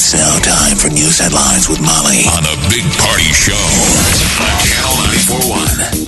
It's 0.00 0.14
now 0.14 0.38
time 0.38 0.76
for 0.76 0.88
news 0.90 1.18
headlines 1.18 1.68
with 1.68 1.80
Molly 1.80 2.22
on 2.30 2.44
a 2.44 2.54
big 2.70 2.84
party 3.02 3.24
show 3.34 3.52
on 4.38 4.54
Channel 4.62 4.94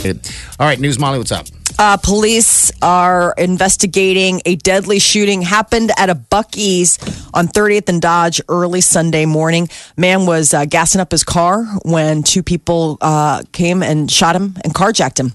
941. 0.07 0.21
All 0.61 0.67
right, 0.69 0.79
News 0.79 0.97
Molly, 0.97 1.19
what's 1.19 1.33
up? 1.33 1.47
Uh, 1.77 1.97
police 1.97 2.71
are 2.83 3.35
investigating 3.37 4.43
a 4.47 4.55
deadly 4.55 5.01
shooting 5.01 5.43
happened 5.43 5.91
at 5.97 6.09
a 6.09 6.15
Bucky's 6.15 7.01
on 7.35 7.49
30th 7.49 7.89
and 7.89 8.01
Dodge 8.01 8.41
early 8.49 8.81
Sunday 8.81 9.27
morning. 9.27 9.69
Man 9.97 10.25
was 10.25 10.55
uh, 10.55 10.67
gassing 10.67 11.01
up 11.01 11.11
his 11.11 11.25
car 11.25 11.65
when 11.85 12.23
two 12.23 12.45
people 12.45 12.97
uh, 13.01 13.43
came 13.51 13.83
and 13.83 14.09
shot 14.09 14.37
him 14.37 14.57
and 14.63 14.73
carjacked 14.73 15.19
him. 15.19 15.33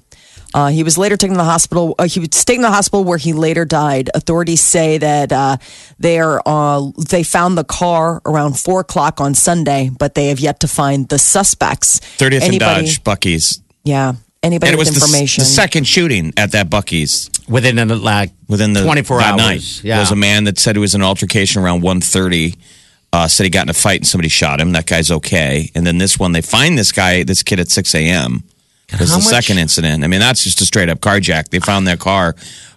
Uh, 0.55 0.68
he 0.70 0.84
was 0.84 0.98
later 0.98 1.18
taken 1.18 1.34
to 1.34 1.38
the 1.38 1.44
hospital. 1.44 1.95
Uh, 2.00 2.08
he 2.08 2.22
was 2.22 2.30
taken 2.30 2.62
to 2.64 2.70
the 2.70 2.73
hospital 2.73 3.04
where 3.04 3.18
he 3.18 3.34
later 3.34 3.66
died. 3.66 4.09
Authorities 4.16 4.62
say 4.62 4.98
that 4.98 5.34
uh, 5.34 5.58
they 6.00 6.18
are 6.18 6.41
uh, 6.45 6.91
they 7.09 7.23
found 7.23 7.58
the 7.58 7.66
car 7.66 8.22
around 8.26 8.58
four 8.58 8.80
o'clock 8.80 9.20
on 9.20 9.34
Sunday, 9.36 9.90
but 10.00 10.16
they 10.16 10.28
have 10.28 10.40
yet 10.40 10.62
to 10.62 10.68
find 10.70 11.09
the 11.09 11.20
suspects. 11.20 12.00
30th 12.00 12.33
and 12.36 12.44
Anybody- 12.44 12.86
Dodge, 12.86 13.03
Bucky's. 13.03 13.61
Yeah, 13.83 14.14
anybody 14.42 14.70
And 14.70 14.76
it 14.76 14.80
was 14.80 14.88
with 14.92 15.00
the, 15.00 15.06
information. 15.06 15.42
the 15.42 15.45
second 15.45 15.88
shooting 15.88 16.33
at 16.38 16.53
that 16.53 16.70
Bucky's 16.70 17.30
Within 17.50 17.76
the, 17.76 17.95
like 17.98 18.31
within 18.48 18.72
the 18.73 18.81
24 18.83 19.17
that 19.20 19.33
hours. 19.33 19.39
night. 19.39 19.83
Yeah. 19.83 19.95
There 19.95 20.02
was 20.03 20.11
a 20.11 20.16
man 20.16 20.45
that 20.45 20.58
said 20.58 20.78
it 20.78 20.80
was 20.80 20.95
an 20.95 21.03
altercation 21.03 21.61
around 21.61 21.81
1.30. 21.83 22.56
Uh, 23.14 23.28
said 23.28 23.44
he 23.44 23.50
got 23.50 23.64
in 23.66 23.70
a 23.70 23.73
fight 23.73 24.00
and 24.00 24.08
somebody 24.08 24.30
shot 24.30 24.59
him. 24.59 24.72
That 24.72 24.88
guy's 24.88 25.11
okay. 25.11 25.70
And 25.76 25.86
then 25.86 25.98
this 26.00 26.17
one, 26.17 26.31
they 26.31 26.42
find 26.42 26.78
this 26.78 26.92
guy, 26.92 27.23
this 27.23 27.44
kid 27.44 27.59
at 27.59 27.70
6 27.70 27.94
a.m. 27.94 28.44
was 29.00 29.09
the 29.11 29.17
much- 29.17 29.25
second 29.25 29.58
incident. 29.58 30.03
I 30.03 30.08
mean, 30.08 30.19
that's 30.19 30.44
just 30.44 30.61
a 30.61 30.66
straight 30.66 30.89
up 30.89 31.00
carjack. 31.00 31.50
They 31.50 31.59
found 31.59 31.88
their 31.88 31.97
car 31.97 32.36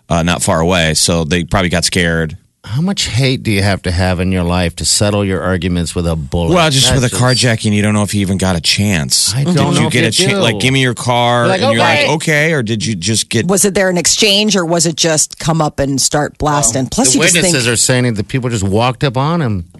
uh, 0.09 0.23
not 0.23 0.43
far 0.43 0.61
away, 0.61 0.95
so 0.95 1.25
they 1.25 1.45
probably 1.45 1.69
got 1.71 1.85
scared. 1.85 2.37
How 2.65 2.81
much 2.83 3.05
hate 3.07 3.45
do 3.45 3.51
you 3.51 3.63
have 3.63 3.81
to 3.83 3.91
have 3.91 4.21
in 4.21 4.31
your 4.33 4.43
life 4.43 4.77
to 4.77 4.85
settle 4.85 5.25
your 5.25 5.41
arguments 5.41 5.95
with 5.95 6.07
a 6.07 6.17
bullet? 6.17 6.55
Well, 6.55 6.71
just 6.71 6.89
That's 6.89 7.01
with 7.01 7.13
a 7.13 7.17
carjacking, 7.17 7.73
you 7.73 7.81
don't 7.83 7.95
know 7.95 8.03
if 8.03 8.13
you 8.15 8.21
even 8.21 8.37
got 8.37 8.57
a 8.57 8.61
chance. 8.61 9.33
I 9.33 9.45
did 9.45 9.55
don't 9.57 9.75
you 9.75 9.81
know 9.81 9.87
if 9.87 9.93
get 9.93 10.03
you 10.19 10.27
a 10.27 10.31
chance? 10.31 10.43
Like, 10.43 10.59
give 10.59 10.73
me 10.75 10.83
your 10.83 10.93
car, 10.95 11.47
Like, 11.47 11.63
and 11.63 11.73
you're 11.73 11.81
okay. 11.83 12.07
like, 12.09 12.17
okay, 12.17 12.53
or 12.53 12.63
did 12.63 12.85
you 12.85 12.95
just 12.97 13.31
get? 13.31 13.47
was 13.47 13.65
it 13.65 13.75
there 13.75 13.89
an 13.89 13.97
exchange 13.97 14.55
or 14.57 14.67
was 14.67 14.85
it 14.87 14.97
just 14.97 15.39
come 15.39 15.63
up 15.63 15.79
and 15.79 15.99
start 16.01 16.37
blasting? 16.37 16.87
Plus, 16.89 17.13
The 17.13 17.19
you 17.19 17.25
just 17.25 17.37
witnesses 17.37 17.65
think. 17.65 17.73
are 17.73 17.77
saying 17.77 18.05
that 18.05 18.13
the 18.13 18.25
people 18.25 18.51
just 18.51 18.65
walked 18.65 19.05
up 19.05 19.17
on 19.17 19.41
him. 19.41 19.71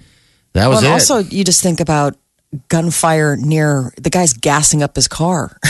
That 0.55 0.69
was 0.69 0.77
well, 0.77 0.79
and 0.79 0.87
it. 0.87 0.93
also, 1.11 1.19
you 1.19 1.45
just 1.45 1.63
think 1.63 1.81
about 1.81 2.17
gunfire 2.69 3.37
near 3.37 3.93
the 4.01 4.09
guy's 4.11 4.33
gassing 4.33 4.83
up 4.83 4.97
his 4.97 5.09
car. 5.09 5.59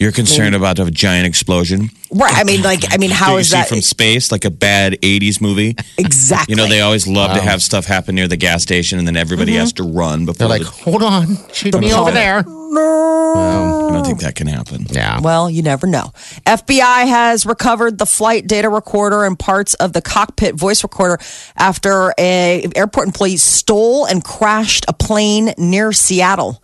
You're 0.00 0.12
concerned 0.12 0.54
about 0.54 0.78
a 0.78 0.90
giant 0.90 1.26
explosion. 1.26 1.90
right. 2.10 2.34
I 2.34 2.42
mean, 2.44 2.62
like, 2.62 2.92
I 2.92 2.96
mean, 2.96 3.10
how 3.10 3.26
that 3.26 3.32
you 3.34 3.38
is 3.40 3.50
see 3.50 3.56
that 3.56 3.68
from 3.68 3.82
space, 3.82 4.32
like 4.32 4.44
a 4.46 4.50
bad 4.50 4.94
'80s 5.02 5.40
movie? 5.40 5.76
exactly? 5.98 6.52
You 6.52 6.56
know, 6.56 6.66
they 6.68 6.80
always 6.80 7.06
love 7.06 7.34
to 7.36 7.42
have 7.42 7.62
stuff 7.62 7.84
happen 7.84 8.14
near 8.14 8.26
the 8.26 8.36
gas 8.38 8.62
station, 8.62 8.98
and 8.98 9.06
then 9.06 9.16
everybody 9.16 9.52
Mm-hmm. 9.52 9.60
has 9.60 9.72
to 9.74 9.82
run 9.82 10.24
before. 10.26 10.48
They're 10.48 10.58
like, 10.58 10.62
the, 10.62 10.70
hold 10.70 11.02
on, 11.02 11.36
shoot 11.52 11.78
me 11.78 11.92
over 11.92 12.10
there. 12.10 12.42
No. 12.46 13.88
I 13.90 13.92
don't 13.94 14.04
think 14.06 14.20
that 14.20 14.36
can 14.36 14.46
happen. 14.46 14.86
Yeah. 14.90 15.20
Well, 15.20 15.50
you 15.50 15.62
never 15.62 15.86
know. 15.86 16.12
FBI 16.46 17.06
has 17.08 17.44
recovered 17.44 17.98
the 17.98 18.06
flight 18.06 18.46
data 18.46 18.68
recorder 18.68 19.24
and 19.24 19.38
parts 19.38 19.74
of 19.74 19.92
the 19.92 20.00
cockpit 20.00 20.54
voice 20.54 20.82
recorder 20.82 21.18
after 21.56 22.14
a 22.18 22.66
airport 22.76 23.06
employee 23.08 23.36
stole 23.36 24.06
and 24.06 24.22
crashed 24.24 24.84
a 24.88 24.92
plane 24.92 25.52
near 25.58 25.92
Seattle. 25.92 26.59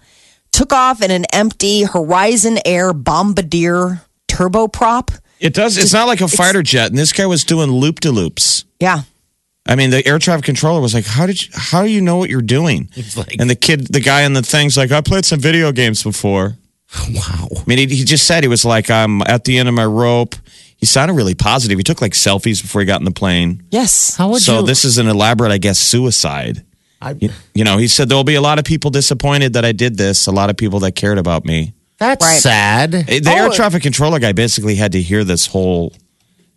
Took 0.57 0.73
off 0.73 1.03
in 1.03 1.11
an 1.11 1.27
empty 1.35 1.83
Horizon 1.83 2.59
Air 2.65 2.95
Bombardier 2.95 4.01
turboprop. 4.27 5.15
It 5.39 5.53
does. 5.53 5.77
It's 5.77 5.93
not 5.93 6.07
like 6.07 6.23
a 6.23 6.29
fighter 6.29 6.63
jet, 6.63 6.89
and 6.89 6.99
this 6.99 7.13
guy 7.13 7.27
was 7.27 7.45
doing 7.45 7.71
loop 7.71 8.01
de 8.01 8.11
loops. 8.11 8.65
Yeah. 8.81 9.03
I 9.67 9.75
mean, 9.75 9.91
the 9.91 10.07
air 10.09 10.19
traffic 10.19 10.47
controller 10.47 10.81
was 10.81 10.95
like, 10.95 11.05
"How 11.05 11.27
did 11.27 11.43
you? 11.43 11.51
How 11.53 11.83
do 11.83 11.91
you 11.91 12.01
know 12.01 12.17
what 12.17 12.31
you're 12.31 12.41
doing?" 12.41 12.89
like- 13.19 13.37
and 13.39 13.51
the 13.51 13.55
kid, 13.55 13.89
the 13.89 14.01
guy 14.01 14.23
in 14.23 14.33
the 14.33 14.41
thing's 14.41 14.79
like, 14.79 14.93
"I 14.93 15.03
played 15.03 15.27
some 15.27 15.41
video 15.41 15.73
games 15.73 16.03
before." 16.03 16.57
Wow. 17.11 17.49
I 17.53 17.63
mean, 17.67 17.77
he, 17.77 17.87
he 17.95 18.05
just 18.05 18.27
said 18.27 18.43
he 18.43 18.49
was 18.49 18.65
like, 18.65 18.91
"I'm 18.91 19.21
at 19.27 19.45
the 19.45 19.59
end 19.59 19.69
of 19.69 19.75
my 19.75 19.85
rope." 19.85 20.37
He 20.79 20.87
sounded 20.87 21.13
really 21.13 21.35
positive. 21.35 21.77
He 21.77 21.85
took 21.85 22.01
like 22.01 22.13
selfies 22.13 22.63
before 22.63 22.81
he 22.81 22.87
got 22.87 23.01
in 23.01 23.05
the 23.05 23.11
plane. 23.11 23.63
Yes. 23.71 24.17
How 24.17 24.31
would 24.31 24.41
so 24.41 24.61
you? 24.61 24.67
this 24.67 24.87
is 24.87 24.97
an 24.97 25.07
elaborate, 25.07 25.53
I 25.53 25.59
guess, 25.59 25.79
suicide. 25.79 26.65
I, 27.01 27.15
You, 27.21 27.31
you 27.55 27.65
know, 27.65 27.77
he 27.79 27.89
said 27.89 28.09
there 28.09 28.17
will 28.17 28.25
be 28.25 28.35
a 28.37 28.41
lot 28.41 28.59
of 28.59 28.65
people 28.65 28.91
disappointed 28.91 29.53
that 29.55 29.65
I 29.65 29.73
did 29.73 29.97
this. 29.99 30.27
A 30.27 30.33
lot 30.33 30.51
of 30.51 30.57
people 30.57 30.81
that 30.81 30.93
cared 30.93 31.19
about 31.19 31.45
me. 31.45 31.75
that's 31.99 32.25
Right. 32.25 32.41
sad. 32.41 32.93
The 32.93 33.31
air 33.31 33.49
oh. 33.49 33.53
traffic 33.53 33.83
controller 33.83 34.19
guy 34.19 34.33
basically 34.33 34.77
had 34.77 34.93
to 34.93 35.03
hear 35.03 35.25
this 35.25 35.47
whole 35.47 35.93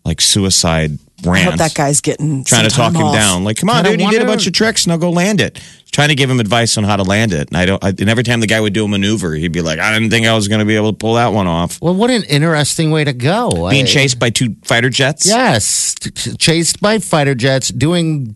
like 0.06 0.22
suicide 0.22 0.98
I 1.26 1.30
rant. 1.30 1.50
hope 1.50 1.58
that 1.58 1.74
guy's 1.74 2.00
getting 2.00 2.46
trying 2.46 2.64
to 2.64 2.74
talk 2.74 2.94
time 2.94 3.02
him 3.02 3.08
off. 3.08 3.16
down. 3.16 3.44
Like, 3.44 3.58
come 3.58 3.70
on, 3.70 3.84
Kinda 3.84 3.98
dude, 3.98 4.06
you 4.06 4.12
did 4.12 4.22
a 4.22 4.26
bunch 4.26 4.48
of 4.48 4.54
tricks. 4.54 4.88
Now 4.88 4.96
go 4.96 5.10
land 5.12 5.42
it. 5.42 5.60
Trying 5.92 6.10
to 6.10 6.16
give 6.16 6.30
him 6.30 6.40
advice 6.40 6.78
on 6.78 6.86
how 6.86 6.96
to 6.96 7.04
land 7.04 7.34
it. 7.34 7.50
And 7.50 7.58
I 7.58 7.66
don't. 7.66 7.84
I, 7.84 7.90
and 7.90 8.10
every 8.10 8.24
time 8.24 8.40
the 8.40 8.48
guy 8.48 8.62
would 8.62 8.74
do 8.74 8.86
a 8.86 8.88
maneuver, 8.88 9.34
he'd 9.34 9.52
be 9.52 9.62
like, 9.62 9.80
"I 9.80 9.92
didn't 9.94 10.12
think 10.12 10.26
I 10.28 10.34
was 10.36 10.48
going 10.48 10.60
to 10.60 10.66
be 10.66 10.76
able 10.78 10.92
to 10.94 10.98
pull 10.98 11.16
that 11.16 11.34
one 11.34 11.48
off." 11.48 11.82
Well, 11.82 11.94
what 11.96 12.10
an 12.10 12.24
interesting 12.24 12.92
way 12.92 13.04
to 13.04 13.12
go. 13.12 13.70
Being 13.70 13.86
I- 13.86 13.88
chased 13.88 14.18
by 14.20 14.30
two 14.30 14.56
fighter 14.64 14.90
jets. 14.90 15.26
Yes, 15.26 15.96
t- 15.96 16.12
t- 16.12 16.36
chased 16.38 16.80
by 16.80 17.00
fighter 17.00 17.36
jets, 17.36 17.68
doing 17.70 18.36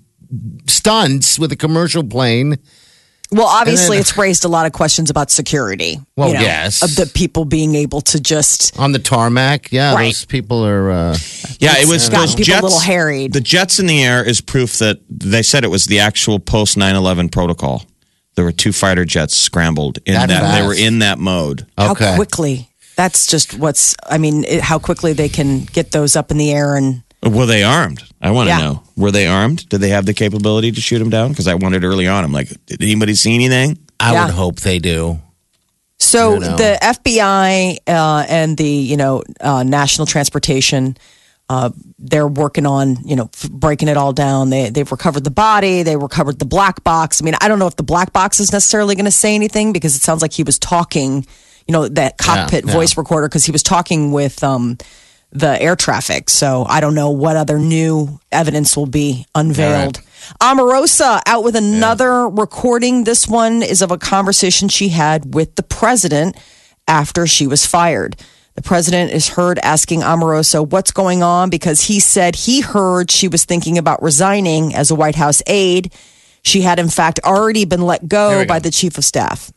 stunts 0.68 1.38
with 1.40 1.52
a 1.52 1.56
commercial 1.56 2.04
plane. 2.04 2.58
Well, 3.32 3.48
obviously, 3.48 3.96
then- 3.98 4.02
it's 4.02 4.16
raised 4.16 4.46
a 4.46 4.48
lot 4.48 4.68
of 4.68 4.74
questions 4.74 5.10
about 5.10 5.32
security. 5.32 6.00
Well, 6.16 6.28
you 6.30 6.34
know, 6.36 6.42
yes. 6.42 6.84
Of 6.84 6.96
the 6.96 7.08
people 7.08 7.46
being 7.46 7.74
able 7.74 8.02
to 8.02 8.20
just. 8.20 8.78
on 8.78 8.92
the 8.92 9.00
tarmac. 9.00 9.72
Yeah, 9.72 9.96
Right. 9.96 10.06
those 10.06 10.26
people 10.26 10.64
are. 10.66 10.92
Uh, 10.92 11.18
Yeah, 11.60 11.78
it 11.80 11.88
was 11.88 12.10
gotten 12.10 12.28
those 12.28 12.36
people 12.36 12.54
a 12.60 12.62
little 12.62 12.80
harried. 12.80 13.34
The 13.34 13.42
jets 13.42 13.80
in 13.80 13.88
the 13.88 14.04
air 14.04 14.24
is 14.24 14.40
proof 14.40 14.78
that 14.78 15.00
they 15.10 15.42
said 15.42 15.64
it 15.64 15.72
was 15.72 15.86
the 15.86 16.00
actual 16.00 16.38
post 16.40 16.78
9/11 16.78 17.30
protocol. 17.32 17.84
There 18.36 18.46
were 18.46 18.52
two 18.52 18.72
fighter 18.74 19.06
jets 19.06 19.36
scrambled 19.36 19.98
in 20.06 20.14
That 20.14 20.28
that. 20.30 20.60
They 20.60 20.66
were 20.68 20.74
in 20.76 21.00
that 21.00 21.18
mode. 21.18 21.66
okay. 21.80 22.06
How 22.06 22.16
quickly? 22.16 22.70
That's 22.98 23.26
just 23.26 23.56
what's. 23.56 23.96
I 24.08 24.20
mean, 24.20 24.44
it, 24.44 24.62
how 24.62 24.78
quickly 24.78 25.14
they 25.14 25.30
can 25.30 25.66
get 25.66 25.92
those 25.92 26.16
up 26.16 26.30
in 26.30 26.38
the 26.38 26.52
air 26.52 26.76
and. 26.76 27.02
Were 27.26 27.46
they 27.46 27.64
armed? 27.64 28.04
I 28.22 28.32
want 28.32 28.48
to 28.48 28.56
Yeah. 28.56 28.60
know. 28.60 28.84
Were 28.96 29.12
they 29.12 29.28
armed? 29.28 29.68
Did 29.70 29.80
they 29.82 29.90
have 29.90 30.06
the 30.06 30.14
capability 30.14 30.72
to 30.72 30.82
shoot 30.82 31.02
him 31.02 31.10
down? 31.10 31.30
Because 31.30 31.48
I 31.48 31.56
wondered 31.56 31.84
early 31.84 32.08
on. 32.08 32.24
I'm 32.24 32.32
like, 32.32 32.50
did 32.66 32.82
anybody 32.82 33.16
see 33.16 33.34
anything? 33.34 33.78
I 34.00 34.14
Yeah. 34.14 34.26
would 34.26 34.34
hope 34.34 34.60
they 34.62 34.80
do. 34.80 35.20
So 36.00 36.38
the 36.40 36.78
FBI 36.82 37.78
uh, 37.88 38.26
and 38.28 38.58
the 38.58 38.68
you 38.68 38.98
know 38.98 39.24
uh, 39.40 39.64
National 39.64 40.06
Transportation, 40.06 40.98
uh, 41.50 41.70
they're 41.98 42.28
working 42.28 42.66
on 42.66 42.98
you 43.06 43.16
know 43.16 43.30
f- 43.34 43.50
breaking 43.50 43.88
it 43.88 43.96
all 43.96 44.12
down. 44.12 44.50
They 44.50 44.70
they've 44.70 44.92
recovered 44.92 45.24
the 45.24 45.32
body. 45.32 45.82
They 45.84 45.96
recovered 45.96 46.40
the 46.40 46.46
black 46.46 46.84
box. 46.84 47.22
I 47.22 47.26
mean, 47.26 47.36
I 47.40 47.48
don't 47.48 47.58
know 47.60 47.68
if 47.68 47.78
the 47.78 47.84
black 47.84 48.12
box 48.12 48.40
is 48.42 48.52
necessarily 48.52 48.96
going 48.96 49.06
to 49.06 49.12
say 49.12 49.34
anything 49.34 49.72
because 49.72 49.96
it 49.96 50.02
sounds 50.02 50.22
like 50.22 50.34
he 50.34 50.44
was 50.44 50.60
talking. 50.60 51.26
You 51.68 51.72
know 51.72 51.88
that 51.88 52.18
cockpit 52.18 52.66
yeah. 52.66 52.74
voice 52.74 52.98
recorder 52.98 53.30
because 53.30 53.46
he 53.46 53.52
was 53.54 53.64
talking 53.64 54.12
with 54.12 54.44
um, 54.44 54.78
the 55.34 55.62
air 55.62 55.76
traffic. 55.76 56.30
So 56.30 56.66
I 56.68 56.80
don't 56.80 56.96
know 56.96 57.10
what 57.12 57.36
other 57.36 57.60
new 57.60 58.20
evidence 58.32 58.78
will 58.78 58.86
be 58.86 59.26
unveiled. 59.36 60.00
Omarosa 60.42 61.22
out 61.26 61.44
with 61.44 61.56
another 61.56 62.30
recording. 62.30 63.04
This 63.04 63.28
one 63.28 63.62
is 63.62 63.82
of 63.82 63.92
a 63.92 63.98
conversation 63.98 64.70
she 64.70 64.90
had 64.90 65.34
with 65.34 65.56
the 65.56 65.64
president 65.64 66.38
after 66.88 67.28
she 67.28 67.48
was 67.48 67.66
fired. 67.66 68.16
The 68.56 68.62
president 68.62 69.12
is 69.12 69.30
heard 69.30 69.58
asking 69.60 70.02
Omarosa 70.02 70.70
what's 70.70 70.92
going 70.92 71.24
on 71.24 71.50
because 71.50 71.82
he 71.82 72.00
said 72.00 72.36
he 72.36 72.62
heard 72.62 73.10
she 73.10 73.28
was 73.28 73.46
thinking 73.46 73.80
about 73.80 74.04
resigning 74.04 74.76
as 74.76 74.92
a 74.92 74.96
White 74.96 75.16
House 75.16 75.42
aide. 75.48 75.92
She 76.44 76.62
had, 76.62 76.78
in 76.78 76.90
fact, 76.90 77.20
already 77.24 77.66
been 77.66 77.82
let 77.82 78.08
go 78.08 78.46
by 78.46 78.60
the 78.60 78.70
chief 78.70 78.98
of 78.98 79.06
staff. 79.06 79.52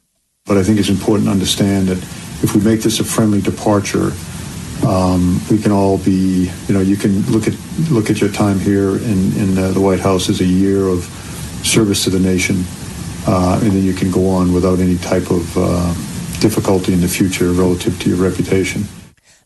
But 0.46 0.56
I 0.56 0.62
think 0.62 0.79
it's 0.79 0.88
important 0.88 1.26
to 1.26 1.32
understand 1.32 1.88
that 1.88 1.99
if 2.43 2.55
we 2.55 2.62
make 2.62 2.81
this 2.81 3.00
a 3.00 3.05
friendly 3.05 3.43
departure, 3.43 4.12
um, 4.84 5.40
we 5.50 5.58
can 5.58 5.73
all 5.73 5.99
be, 5.99 6.50
you 6.69 6.75
know, 6.75 6.81
you 6.81 6.96
can 6.96 7.23
look 7.31 7.46
at 7.49 7.55
look 7.90 8.11
at 8.11 8.20
your 8.20 8.31
time 8.31 8.58
here 8.58 8.96
in 8.96 9.32
in 9.37 9.58
uh, 9.58 9.70
the 9.73 9.81
White 9.81 10.00
House 10.00 10.28
as 10.28 10.40
a 10.40 10.44
year 10.44 10.88
of 10.88 11.02
service 11.62 12.05
to 12.05 12.11
the 12.11 12.20
nation, 12.20 12.64
uh, 13.26 13.58
and 13.62 13.73
then 13.73 13.82
you 13.82 13.94
can 13.94 14.11
go 14.11 14.28
on 14.28 14.52
without 14.52 14.78
any 14.78 14.96
type 14.99 15.31
of 15.31 15.56
uh, 15.56 15.93
difficulty 16.40 16.93
in 16.93 17.00
the 17.00 17.08
future 17.08 17.52
relative 17.52 17.99
to 18.00 18.08
your 18.08 18.19
reputation. 18.19 18.84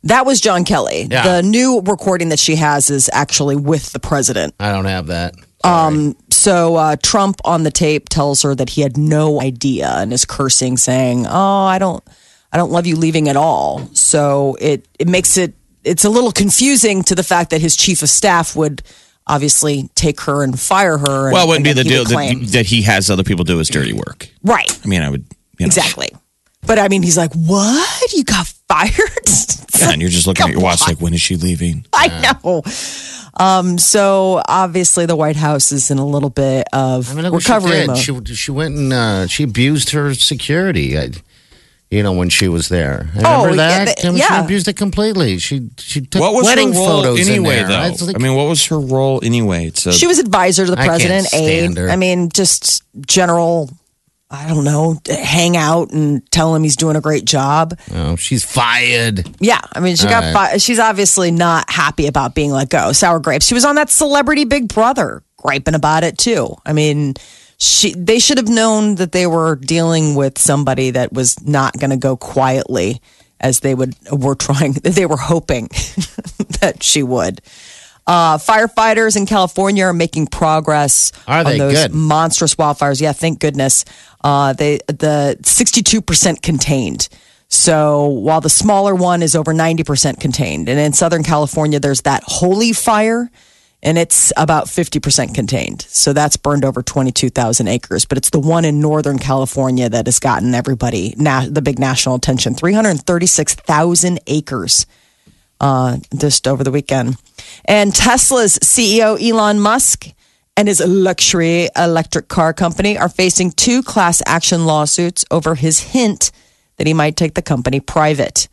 That 0.05 0.25
was 0.25 0.41
John 0.41 0.65
Kelly. 0.65 1.07
Yeah. 1.11 1.23
The 1.23 1.43
new 1.43 1.81
recording 1.81 2.31
that 2.31 2.39
she 2.39 2.57
has 2.57 2.89
is 2.89 3.11
actually 3.13 3.57
with 3.57 3.93
the 3.93 4.01
president. 4.01 4.55
I 4.59 4.73
don't 4.73 4.87
have 4.87 5.09
that. 5.09 5.35
Um, 5.63 6.17
So 6.31 6.77
uh, 6.77 6.97
Trump 7.03 7.37
on 7.45 7.65
the 7.65 7.71
tape 7.71 8.09
tells 8.09 8.41
her 8.43 8.55
that 8.55 8.71
he 8.71 8.81
had 8.81 8.97
no 8.97 9.43
idea 9.43 9.91
and 9.91 10.11
is 10.11 10.25
cursing, 10.25 10.79
saying, 10.79 11.27
"Oh, 11.27 11.65
I 11.65 11.79
don't, 11.79 12.03
I 12.53 12.57
don't 12.57 12.73
love 12.73 12.87
you 12.87 12.97
leaving 12.97 13.29
at 13.29 13.37
all." 13.37 13.89
So 13.95 14.57
it 14.61 14.87
it 14.99 15.09
makes 15.09 15.37
it 15.37 15.55
it's 15.85 16.05
a 16.05 16.11
little 16.11 16.33
confusing 16.33 17.03
to 17.05 17.15
the 17.15 17.23
fact 17.23 17.51
that 17.51 17.61
his 17.61 17.77
chief 17.77 18.03
of 18.03 18.09
staff 18.11 18.55
would 18.57 18.83
obviously 19.27 19.89
take 19.95 20.21
her 20.23 20.43
and 20.43 20.59
fire 20.59 20.99
her. 20.99 21.27
And, 21.29 21.33
Well, 21.33 21.45
it 21.45 21.49
wouldn't 21.49 21.65
be 21.65 21.73
the 21.73 21.85
deal 21.85 22.05
that, 22.05 22.49
that 22.53 22.67
he 22.67 22.83
has 22.83 23.11
other 23.11 23.23
people 23.23 23.45
do 23.45 23.59
his 23.59 23.69
dirty 23.69 23.93
work. 23.93 24.29
right? 24.43 24.79
I 24.85 24.89
mean, 24.89 25.03
I 25.03 25.09
would 25.11 25.25
you 25.59 25.65
know, 25.65 25.67
Exactly. 25.67 26.11
But 26.67 26.79
I 26.79 26.89
mean, 26.89 27.03
he's 27.03 27.17
like, 27.17 27.33
"What? 27.35 28.13
You 28.13 28.25
got 28.25 28.47
fired?" 28.69 28.93
Yeah, 29.81 29.93
and 29.93 30.03
you're 30.03 30.11
just 30.11 30.27
looking 30.27 30.45
at 30.45 30.53
your 30.53 30.61
watch 30.61 30.83
on. 30.83 30.89
like, 30.89 31.01
when 31.01 31.15
is 31.15 31.23
she 31.23 31.37
leaving? 31.37 31.87
I 31.95 32.37
know. 32.45 32.63
Um, 33.39 33.79
so 33.79 34.43
obviously, 34.47 35.07
the 35.07 35.17
White 35.17 35.37
House 35.37 35.73
is 35.73 35.91
in 35.91 35.97
a 35.97 36.07
little 36.07 36.29
bit 36.29 36.67
of 36.75 37.11
I 37.11 37.23
mean, 37.23 37.33
recovery 37.33 37.87
she 37.97 38.13
mode. 38.13 38.29
She 38.29 38.35
she 38.35 38.51
went 38.51 38.75
and 38.77 38.93
uh, 38.93 39.27
she 39.27 39.45
abused 39.45 39.91
her 39.91 40.13
security. 40.13 40.99
I, 40.99 41.13
you 41.91 42.03
know 42.03 42.13
when 42.13 42.29
she 42.29 42.49
was 42.49 42.69
there. 42.69 43.09
Remember 43.17 43.29
Oh, 43.29 43.49
yeah, 43.49 43.85
that? 43.85 43.97
the- 43.99 44.07
I 44.07 44.11
mean, 44.11 44.19
yeah. 44.19 44.39
She 44.39 44.45
abused 44.45 44.69
it 44.69 44.77
completely. 44.77 45.39
She 45.39 45.69
she 45.79 46.01
took 46.03 46.21
What 46.21 46.35
was 46.35 46.45
wedding 46.45 46.73
her 46.73 46.79
role 46.79 47.03
photos 47.03 47.29
anyway, 47.29 47.59
in 47.61 47.69
there. 47.69 47.69
though? 47.69 48.05
I 48.05 48.07
like, 48.07 48.17
I 48.17 48.19
mean, 48.19 48.35
what 48.37 48.49
was 48.49 48.65
her 48.67 48.79
role 48.79 49.21
anyway? 49.23 49.67
It's 49.67 49.87
a, 49.87 49.93
She 49.93 50.07
was 50.07 50.19
advisor 50.19 50.65
to 50.67 50.71
the 50.71 50.79
I 50.81 50.87
can't 50.87 51.01
president, 51.03 51.35
aide. 51.35 51.77
her. 51.79 51.91
I 51.91 51.97
mean, 51.97 52.29
just 52.33 52.83
general. 53.07 53.71
I 54.33 54.47
don't 54.47 54.63
know, 54.63 54.97
hang 55.09 55.57
out 55.57 55.91
and 55.91 56.23
tell 56.31 56.55
him 56.55 56.63
he's 56.63 56.77
doing 56.77 56.95
a 56.95 57.01
great 57.01 57.25
job. 57.25 57.77
oh, 57.93 58.15
she's 58.15 58.45
fired. 58.45 59.29
Yeah, 59.41 59.61
I 59.73 59.81
mean, 59.81 59.97
she 59.97 60.07
got. 60.07 60.23
All 60.23 60.33
Fi- 60.33 60.59
she's 60.59 60.79
obviously 60.79 61.33
not 61.33 61.69
happy 61.69 62.07
about 62.07 62.37
being 62.37 62.53
let 62.53 62.69
go. 62.69 62.93
Sour 62.93 63.19
grapes. 63.19 63.45
She 63.45 63.55
was 63.55 63.65
on 63.65 63.75
that 63.75 63.91
celebrity 63.91 64.45
Big 64.45 64.69
Brother, 64.69 65.25
griping 65.37 65.75
about 65.75 66.05
it 66.05 66.17
too. 66.17 66.55
I 66.65 66.73
mean, 66.73 67.15
she. 67.61 67.95
They 67.95 68.19
should 68.19 68.39
have 68.39 68.49
known 68.49 68.97
that 68.97 69.13
they 69.13 69.27
were 69.27 69.57
dealing 69.57 70.15
with 70.15 70.39
somebody 70.39 70.91
that 70.93 71.13
was 71.13 71.41
not 71.47 71.79
going 71.79 71.91
to 71.91 71.97
go 71.97 72.17
quietly, 72.17 73.01
as 73.41 73.61
they 73.61 73.75
would 73.75 73.95
were 74.11 74.35
trying. 74.35 74.73
They 74.83 75.07
were 75.07 75.17
hoping 75.19 75.69
that 76.61 76.83
she 76.83 77.03
would. 77.03 77.41
Uh, 78.07 78.39
firefighters 78.39 79.17
in 79.17 79.25
California 79.27 79.85
are 79.85 79.93
making 79.93 80.27
progress 80.27 81.13
Are 81.29 81.45
on 81.47 81.59
those 81.59 81.75
Good. 81.75 81.95
monstrous 81.95 82.57
wildfires. 82.57 83.01
Yeah, 83.01 83.13
thank 83.13 83.39
goodness. 83.39 83.85
Uh, 84.25 84.53
they 84.55 84.81
the 84.89 85.37
sixty 85.45 85.83
two 85.83 86.01
percent 86.01 86.43
contained. 86.43 87.09
So 87.49 88.07
while 88.07 88.41
the 88.41 88.49
smaller 88.51 88.95
one 88.95 89.23
is 89.23 89.37
over 89.37 89.53
ninety 89.53 89.85
percent 89.85 90.19
contained, 90.19 90.69
and 90.69 90.79
in 90.81 90.93
Southern 90.93 91.23
California 91.23 91.79
there's 91.79 92.01
that 92.03 92.23
Holy 92.27 92.73
Fire, 92.73 93.31
and 93.83 93.99
it's 93.99 94.33
about 94.37 94.69
fifty 94.69 95.01
percent 95.01 95.35
contained. 95.35 95.83
So 95.83 96.13
that's 96.13 96.37
burned 96.37 96.65
over 96.65 96.83
twenty 96.83 97.13
two 97.13 97.31
thousand 97.31 97.69
acres. 97.69 98.05
But 98.05 98.19
it's 98.19 98.31
the 98.31 98.41
one 98.41 98.65
in 98.65 98.81
Northern 98.81 99.19
California 99.19 99.89
that 99.89 100.07
has 100.07 100.19
gotten 100.19 100.55
everybody 100.55 101.15
na- 101.17 101.47
the 101.49 101.63
big 101.63 101.79
national 101.79 102.17
attention. 102.17 102.55
Three 102.55 102.73
hundred 102.73 103.01
thirty 103.01 103.27
six 103.27 103.55
thousand 103.55 104.21
acres 104.27 104.87
uh, 105.61 105.99
just 106.17 106.47
over 106.47 106.65
the 106.65 106.71
weekend. 106.71 107.17
And 107.65 107.95
Tesla's 107.95 108.59
CEO 108.59 109.21
Elon 109.21 109.61
Musk 109.61 110.09
and 110.57 110.69
his 110.69 110.81
luxury 110.87 111.69
electric 111.77 112.29
car 112.29 112.53
company 112.53 112.99
are 112.99 113.09
facing 113.09 113.51
two 113.53 113.83
class 113.83 114.23
action 114.27 114.67
lawsuits 114.67 115.25
over 115.31 115.55
his 115.55 115.81
hint 115.81 116.33
that 116.77 116.87
he 116.87 116.95
might 116.95 117.17
take 117.17 117.35
the 117.35 117.43
company 117.43 117.81
private. 117.81 118.49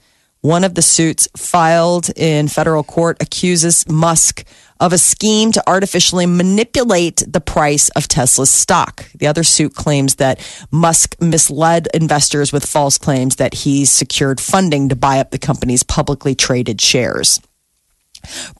One 0.48 0.64
of 0.64 0.76
the 0.76 0.82
suits 0.82 1.28
filed 1.36 2.10
in 2.16 2.48
federal 2.48 2.82
court 2.82 3.18
accuses 3.20 3.86
Musk 3.90 4.46
of 4.80 4.94
a 4.94 4.98
scheme 4.98 5.52
to 5.52 5.64
artificially 5.68 6.26
manipulate 6.26 7.22
the 7.28 7.42
price 7.42 7.90
of 7.98 8.08
Tesla's 8.08 8.50
stock. 8.50 9.12
The 9.14 9.28
other 9.28 9.44
suit 9.44 9.76
claims 9.76 10.16
that 10.16 10.40
Musk 10.72 11.18
misled 11.20 11.90
investors 11.94 12.54
with 12.54 12.66
false 12.66 12.98
claims 12.98 13.36
that 13.36 13.56
he 13.56 13.84
secured 13.84 14.40
funding 14.40 14.88
to 14.88 14.96
buy 14.96 15.20
up 15.20 15.32
the 15.32 15.38
company's 15.38 15.84
publicly 15.84 16.34
traded 16.34 16.80
shares. 16.80 17.42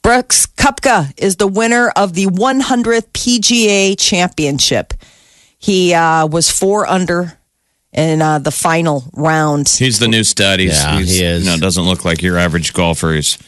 Brooks 0.02 0.44
Koepka 0.44 1.14
is 1.16 1.36
the 1.36 1.48
winner 1.48 1.88
of 1.96 2.12
the 2.12 2.26
100th 2.26 3.08
PGA 3.14 3.98
Championship. 3.98 4.92
He 5.58 5.94
uh, 5.94 6.26
was 6.26 6.50
four 6.50 6.86
under 6.86 7.37
in 7.92 8.20
uh, 8.22 8.38
the 8.38 8.50
final 8.50 9.04
round. 9.14 9.68
He's 9.68 9.98
the 9.98 10.08
new 10.08 10.24
stud. 10.24 10.60
He's, 10.60 10.72
Yeah, 10.82 10.98
he's, 10.98 11.10
he 11.18 11.24
is. 11.24 11.44
You 11.44 11.50
know, 11.52 11.58
doesn't 11.58 11.84
look 11.84 12.04
like 12.04 12.22
your 12.22 12.36
average 12.38 12.72
golfer. 12.74 13.12
He's 13.14 13.38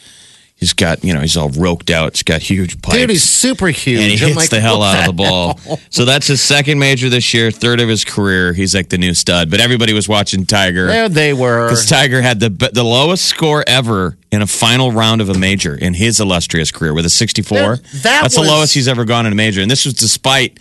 he's 0.57 0.73
got 0.75 1.03
you 1.05 1.13
know 1.15 1.21
he's 1.21 1.37
all 1.37 1.49
roped 1.51 1.91
out. 1.91 2.15
He's 2.15 2.23
got 2.23 2.41
huge 2.43 2.81
pipes. 2.83 2.97
Dude, 2.99 3.11
he's 3.11 3.25
super 3.25 3.69
huge. 3.69 4.01
and 4.01 4.11
he 4.11 4.19
I'm 4.23 4.29
hits 4.29 4.37
like, 4.37 4.51
the 4.51 4.61
hell 4.61 4.79
what 4.81 4.97
out 4.97 5.09
of 5.09 5.17
the 5.17 5.23
ball. 5.23 5.59
So 5.91 6.05
that's 6.05 6.27
his 6.27 6.41
second 6.41 6.79
major 6.79 7.09
this 7.09 7.35
year, 7.35 7.51
third 7.51 7.81
of 7.81 7.89
his 7.89 8.05
career. 8.05 8.53
He's 8.53 8.75
like 8.75 8.89
the 8.89 8.99
new 8.99 9.15
stud. 9.15 9.51
But 9.51 9.61
everybody 9.61 9.93
was 9.93 10.09
watching 10.09 10.47
Tiger. 10.47 10.87
There 10.87 11.09
they 11.09 11.33
were. 11.33 11.67
Because 11.67 11.87
Tiger 11.89 12.23
had 12.23 12.41
the 12.41 12.49
the 12.73 12.85
lowest 12.85 13.25
score 13.27 13.65
ever 13.67 14.17
in 14.31 14.43
a 14.43 14.47
final 14.47 14.93
round 14.93 15.21
of 15.21 15.29
a 15.29 15.35
major 15.35 15.75
in 15.75 15.93
his 15.95 16.21
illustrious 16.21 16.71
career 16.71 16.95
with 16.95 17.05
a 17.05 17.11
64. 17.11 17.59
That- 17.59 17.83
that 17.83 18.03
That's 18.23 18.35
the 18.37 18.43
lowest 18.43 18.75
he's 18.75 18.87
ever 18.89 19.05
gone 19.05 19.27
in 19.27 19.33
a 19.33 19.37
major. 19.37 19.61
And 19.61 19.71
this 19.71 19.85
was 19.85 19.95
despite 19.95 20.61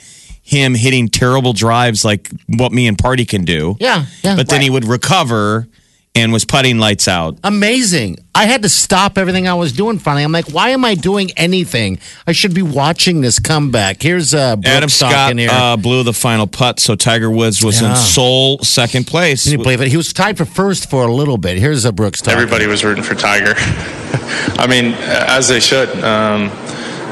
him 0.50 0.74
hitting 0.74 1.08
terrible 1.08 1.54
drives 1.54 2.04
like 2.04 2.30
what 2.48 2.72
me 2.72 2.88
and 2.88 2.98
Party 2.98 3.26
can 3.26 3.46
do. 3.46 3.78
Yeah, 3.80 4.06
yeah. 4.24 4.36
But 4.36 4.50
then 4.50 4.62
he 4.62 4.70
would 4.70 4.86
recover 4.86 5.68
and 6.16 6.34
was 6.34 6.44
putting 6.44 6.80
lights 6.80 7.08
out. 7.08 7.38
Amazing. 7.44 8.18
I 8.34 8.46
had 8.46 8.64
to 8.64 8.70
stop 8.70 9.18
everything 9.18 9.48
I 9.48 9.54
was 9.54 9.72
doing 9.72 10.00
finally. 10.00 10.24
I'm 10.24 10.32
like, 10.32 10.52
why 10.52 10.70
am 10.70 10.84
I 10.84 10.96
doing 10.96 11.30
anything? 11.38 12.00
I 12.26 12.32
should 12.32 12.54
be 12.56 12.64
watching 12.64 13.22
this 13.22 13.38
comeback. 13.38 14.02
Here's 14.02 14.34
uh, 14.34 14.56
Brooks 14.56 14.70
Adam 14.70 14.90
Scott 14.90 15.12
talking 15.12 15.38
here. 15.38 15.50
uh, 15.52 15.78
blew 15.78 16.02
the 16.04 16.14
final 16.14 16.48
putt, 16.48 16.80
so 16.80 16.96
Tiger 16.96 17.30
Woods 17.30 17.64
was 17.64 17.82
in 17.82 17.96
sole 17.96 18.58
second 18.60 19.06
place. 19.06 19.44
Can 19.44 19.52
you 19.52 19.58
believe 19.60 19.82
it? 19.82 19.90
He 19.90 19.98
was 19.98 20.12
tied 20.12 20.38
for 20.38 20.46
first 20.46 20.90
for 20.90 21.06
a 21.06 21.12
little 21.14 21.38
bit. 21.38 21.60
Here's 21.60 21.86
uh, 21.86 21.92
Brooks 21.92 22.22
talking. 22.22 22.40
Everybody 22.40 22.66
was 22.66 22.84
rooting 22.84 23.04
for 23.04 23.14
Tiger. 23.16 23.54
I 23.58 24.66
mean, 24.68 24.94
as 24.96 25.48
they 25.48 25.60
should. 25.60 25.90
Um, 26.04 26.50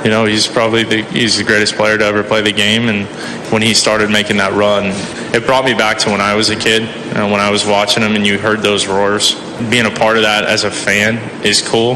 you 0.04 0.10
know, 0.10 0.26
he's 0.26 0.48
probably 0.48 0.84
the, 0.84 1.02
he's 1.04 1.38
the 1.38 1.44
greatest 1.44 1.76
player 1.76 1.98
to 1.98 2.06
ever 2.06 2.24
play 2.24 2.42
the 2.42 2.52
game. 2.52 2.88
And 2.90 3.06
when 3.52 3.62
he 3.62 3.74
started 3.74 4.10
making 4.10 4.38
that 4.38 4.54
run, 4.54 4.86
it 5.36 5.46
brought 5.46 5.66
me 5.66 5.74
back 5.74 5.98
to 6.00 6.10
when 6.10 6.22
I 6.22 6.36
was 6.36 6.50
a 6.50 6.56
kid, 6.56 6.84
uh, 7.16 7.28
when 7.28 7.40
I 7.40 7.50
was 7.50 7.66
watching 7.66 8.04
him, 8.04 8.16
and 8.16 8.26
you 8.26 8.38
heard 8.38 8.62
those 8.62 8.88
roars. 8.88 9.36
Being 9.70 9.86
a 9.86 9.92
part 9.92 10.18
of 10.18 10.24
that 10.24 10.46
as 10.46 10.64
a 10.64 10.72
fan 10.72 11.18
is 11.46 11.62
cool. 11.68 11.96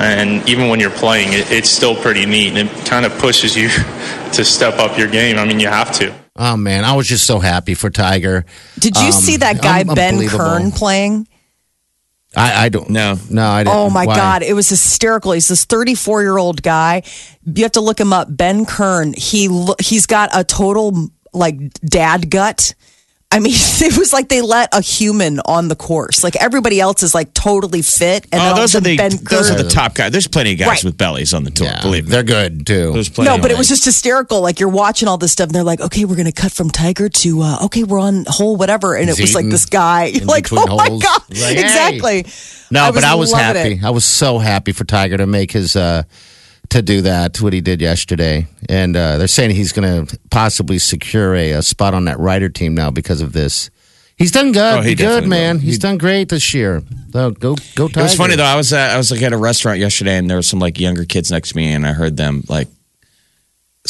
And 0.00 0.48
even 0.48 0.68
when 0.68 0.80
you're 0.80 0.90
playing, 0.90 1.32
it, 1.32 1.50
it's 1.50 1.68
still 1.68 1.94
pretty 1.94 2.24
neat. 2.26 2.56
And 2.56 2.68
it 2.70 2.86
kind 2.86 3.04
of 3.04 3.12
pushes 3.18 3.54
you 3.56 3.68
to 4.32 4.44
step 4.44 4.78
up 4.78 4.96
your 4.98 5.08
game. 5.08 5.36
I 5.38 5.44
mean, 5.44 5.60
you 5.60 5.68
have 5.68 5.92
to. 5.98 6.14
Oh 6.36 6.56
man, 6.56 6.84
I 6.84 6.94
was 6.96 7.06
just 7.06 7.26
so 7.26 7.38
happy 7.38 7.74
for 7.74 7.90
Tiger. 7.90 8.46
Did 8.78 8.96
you 8.96 9.06
Um, 9.06 9.12
see 9.12 9.36
that 9.38 9.60
guy 9.60 9.82
Ben. 9.84 10.26
Kern 10.28 10.70
playing? 10.70 11.28
I, 12.36 12.66
I 12.66 12.68
don't. 12.68 12.90
know. 12.90 13.18
no, 13.28 13.46
I 13.48 13.64
didn't. 13.64 13.76
Oh 13.76 13.90
my 13.90 14.06
Why? 14.06 14.14
God, 14.14 14.42
it 14.42 14.52
was 14.52 14.68
hysterical. 14.68 15.32
He's 15.32 15.48
this 15.48 15.64
34 15.64 16.22
year 16.22 16.38
old 16.38 16.62
guy. 16.62 17.02
You 17.44 17.64
have 17.64 17.72
to 17.72 17.80
look 17.80 18.00
him 18.00 18.12
up. 18.12 18.28
Ben 18.30 18.66
Kern. 18.66 19.14
He, 19.16 19.48
he's 19.80 20.06
got 20.06 20.30
a 20.32 20.44
total 20.44 21.10
like 21.32 21.72
dad 21.80 22.30
gut. 22.30 22.74
I 23.32 23.38
mean, 23.38 23.52
it 23.56 23.96
was 23.96 24.12
like 24.12 24.28
they 24.28 24.40
let 24.42 24.74
a 24.74 24.80
human 24.80 25.38
on 25.44 25.68
the 25.68 25.76
course. 25.76 26.24
Like 26.24 26.34
everybody 26.36 26.80
else 26.80 27.04
is 27.04 27.14
like 27.14 27.32
totally 27.32 27.80
fit, 27.80 28.26
and 28.32 28.40
oh, 28.40 28.44
all 28.44 28.50
of 28.52 28.58
a 28.58 28.60
those 28.60 28.74
are 28.74 28.80
the 28.80 28.96
Ben 28.96 29.12
those 29.30 29.50
are 29.50 29.54
the 29.62 29.68
top 29.68 29.94
guys. 29.94 30.10
There's 30.10 30.26
plenty 30.26 30.54
of 30.54 30.58
guys 30.58 30.66
Right. 30.68 30.84
with 30.84 30.98
bellies 30.98 31.32
on 31.32 31.44
the 31.44 31.52
tour. 31.52 31.68
Yeah, 31.68 31.80
believe 31.80 32.06
me. 32.06 32.10
they're 32.10 32.24
good 32.24 32.66
too. 32.66 32.92
There's 32.92 33.08
plenty. 33.08 33.28
No, 33.30 33.36
of 33.36 33.42
but 33.42 33.52
it 33.52 33.56
was 33.58 33.68
just 33.68 33.84
hysterical. 33.84 34.40
Like 34.40 34.58
you're 34.58 34.68
watching 34.68 35.06
all 35.06 35.16
this 35.16 35.30
stuff, 35.30 35.46
and 35.46 35.54
they're 35.54 35.62
like, 35.62 35.80
"Okay, 35.80 36.04
we're 36.04 36.16
gonna 36.16 36.32
cut 36.32 36.50
from 36.50 36.70
Tiger 36.70 37.08
to 37.08 37.42
uh, 37.42 37.64
okay, 37.66 37.84
we're 37.84 38.00
on 38.00 38.24
hole 38.26 38.56
whatever," 38.56 38.96
and 38.96 39.08
He's 39.08 39.18
it 39.20 39.22
was 39.22 39.34
like 39.36 39.48
this 39.48 39.66
guy, 39.66 40.06
in 40.06 40.26
like, 40.26 40.44
between 40.44 40.68
"Oh 40.68 40.76
my 40.76 40.88
holes. 40.88 41.02
god!" 41.04 41.22
Like, 41.30 41.38
hey. 41.56 41.60
exactly. 41.60 42.26
No, 42.72 42.90
but 42.92 43.04
I 43.04 43.14
was 43.14 43.32
happy. 43.32 43.74
it. 43.74 43.84
I 43.84 43.90
was 43.90 44.04
so 44.04 44.38
happy 44.38 44.72
for 44.72 44.84
Tiger 44.84 45.16
to 45.18 45.26
make 45.26 45.52
his 45.52 45.76
uh 45.76 46.02
to 46.70 46.82
do 46.82 47.02
that 47.02 47.40
what 47.40 47.52
he 47.52 47.60
did 47.60 47.80
yesterday, 47.80 48.46
and 48.68 48.96
uh, 48.96 49.18
they're 49.18 49.26
saying 49.28 49.50
he's 49.54 49.72
going 49.72 50.06
to 50.06 50.18
possibly 50.30 50.78
secure 50.78 51.34
a, 51.34 51.52
a 51.52 51.62
spot 51.62 51.94
on 51.94 52.04
that 52.06 52.18
Ryder 52.18 52.48
team 52.48 52.74
now 52.74 52.90
because 52.90 53.20
of 53.20 53.32
this. 53.32 53.70
He's 54.16 54.30
done 54.32 54.52
good. 54.52 54.78
Oh, 54.78 54.80
he 54.82 54.94
good 54.94 55.26
man. 55.26 55.56
will. 55.56 55.62
He's 55.62 55.74
He- 55.74 55.78
done 55.80 55.96
great 55.98 56.28
this 56.28 56.52
year. 56.52 56.82
So 57.12 57.30
go 57.30 57.56
go 57.74 57.88
Tiger. 57.88 58.00
It 58.00 58.02
was 58.04 58.14
funny 58.14 58.36
though. 58.36 58.44
I 58.44 58.54
was 58.56 58.72
at, 58.72 58.90
I 58.90 58.96
was 58.98 59.10
like 59.10 59.22
at 59.22 59.32
a 59.32 59.36
restaurant 59.38 59.78
yesterday, 59.78 60.16
and 60.18 60.28
there 60.28 60.36
were 60.36 60.42
some 60.42 60.58
like 60.58 60.78
younger 60.78 61.04
kids 61.04 61.30
next 61.30 61.50
to 61.50 61.56
me, 61.56 61.72
and 61.72 61.86
I 61.86 61.92
heard 61.92 62.16
them 62.16 62.44
like 62.48 62.68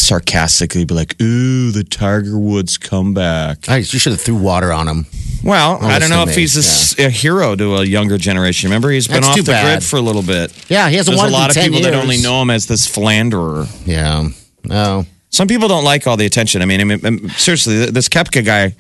sarcastically 0.00 0.84
be 0.84 0.94
like, 0.94 1.20
"Ooh, 1.20 1.70
the 1.70 1.84
Tiger 1.84 2.38
Woods 2.38 2.78
comeback." 2.78 3.68
I, 3.68 3.78
you 3.78 3.84
should 3.84 4.12
have 4.12 4.20
threw 4.20 4.36
water 4.36 4.72
on 4.72 4.88
him. 4.88 5.06
Well, 5.42 5.78
I 5.82 5.98
don't 5.98 6.10
know 6.10 6.24
if 6.24 6.34
he's 6.34 6.54
a, 6.56 6.58
me. 6.58 6.64
s- 6.64 6.98
a 6.98 7.08
hero 7.10 7.56
to 7.56 7.76
a 7.76 7.84
younger 7.84 8.18
generation. 8.18 8.68
Remember, 8.68 8.90
he's 8.90 9.06
been 9.08 9.22
That's 9.22 9.28
off 9.28 9.36
the 9.36 9.42
bad. 9.52 9.64
grid 9.78 9.84
for 9.84 9.96
a 9.96 10.00
little 10.02 10.22
bit. 10.22 10.52
Yeah, 10.68 10.88
he 10.90 10.96
hasn't 10.96 11.16
There's 11.16 11.22
won 11.22 11.30
a 11.30 11.32
lot 11.32 11.48
of 11.50 11.54
10 11.54 11.64
people 11.64 11.80
that 11.82 11.94
only 11.94 12.18
know 12.20 12.42
him 12.42 12.50
as 12.50 12.66
this 12.66 12.86
philanderer. 12.86 13.66
Yeah. 13.86 14.28
No. 14.64 15.06
Some 15.30 15.48
people 15.48 15.68
don't 15.68 15.84
like 15.84 16.06
all 16.06 16.18
the 16.18 16.26
attention. 16.26 16.60
I 16.60 16.66
mean, 16.66 16.80
I 16.80 16.84
mean, 16.84 17.06
um, 17.06 17.28
seriously, 17.30 17.86
this 17.86 18.08
Koepka 18.10 18.44
guy, 18.44 18.74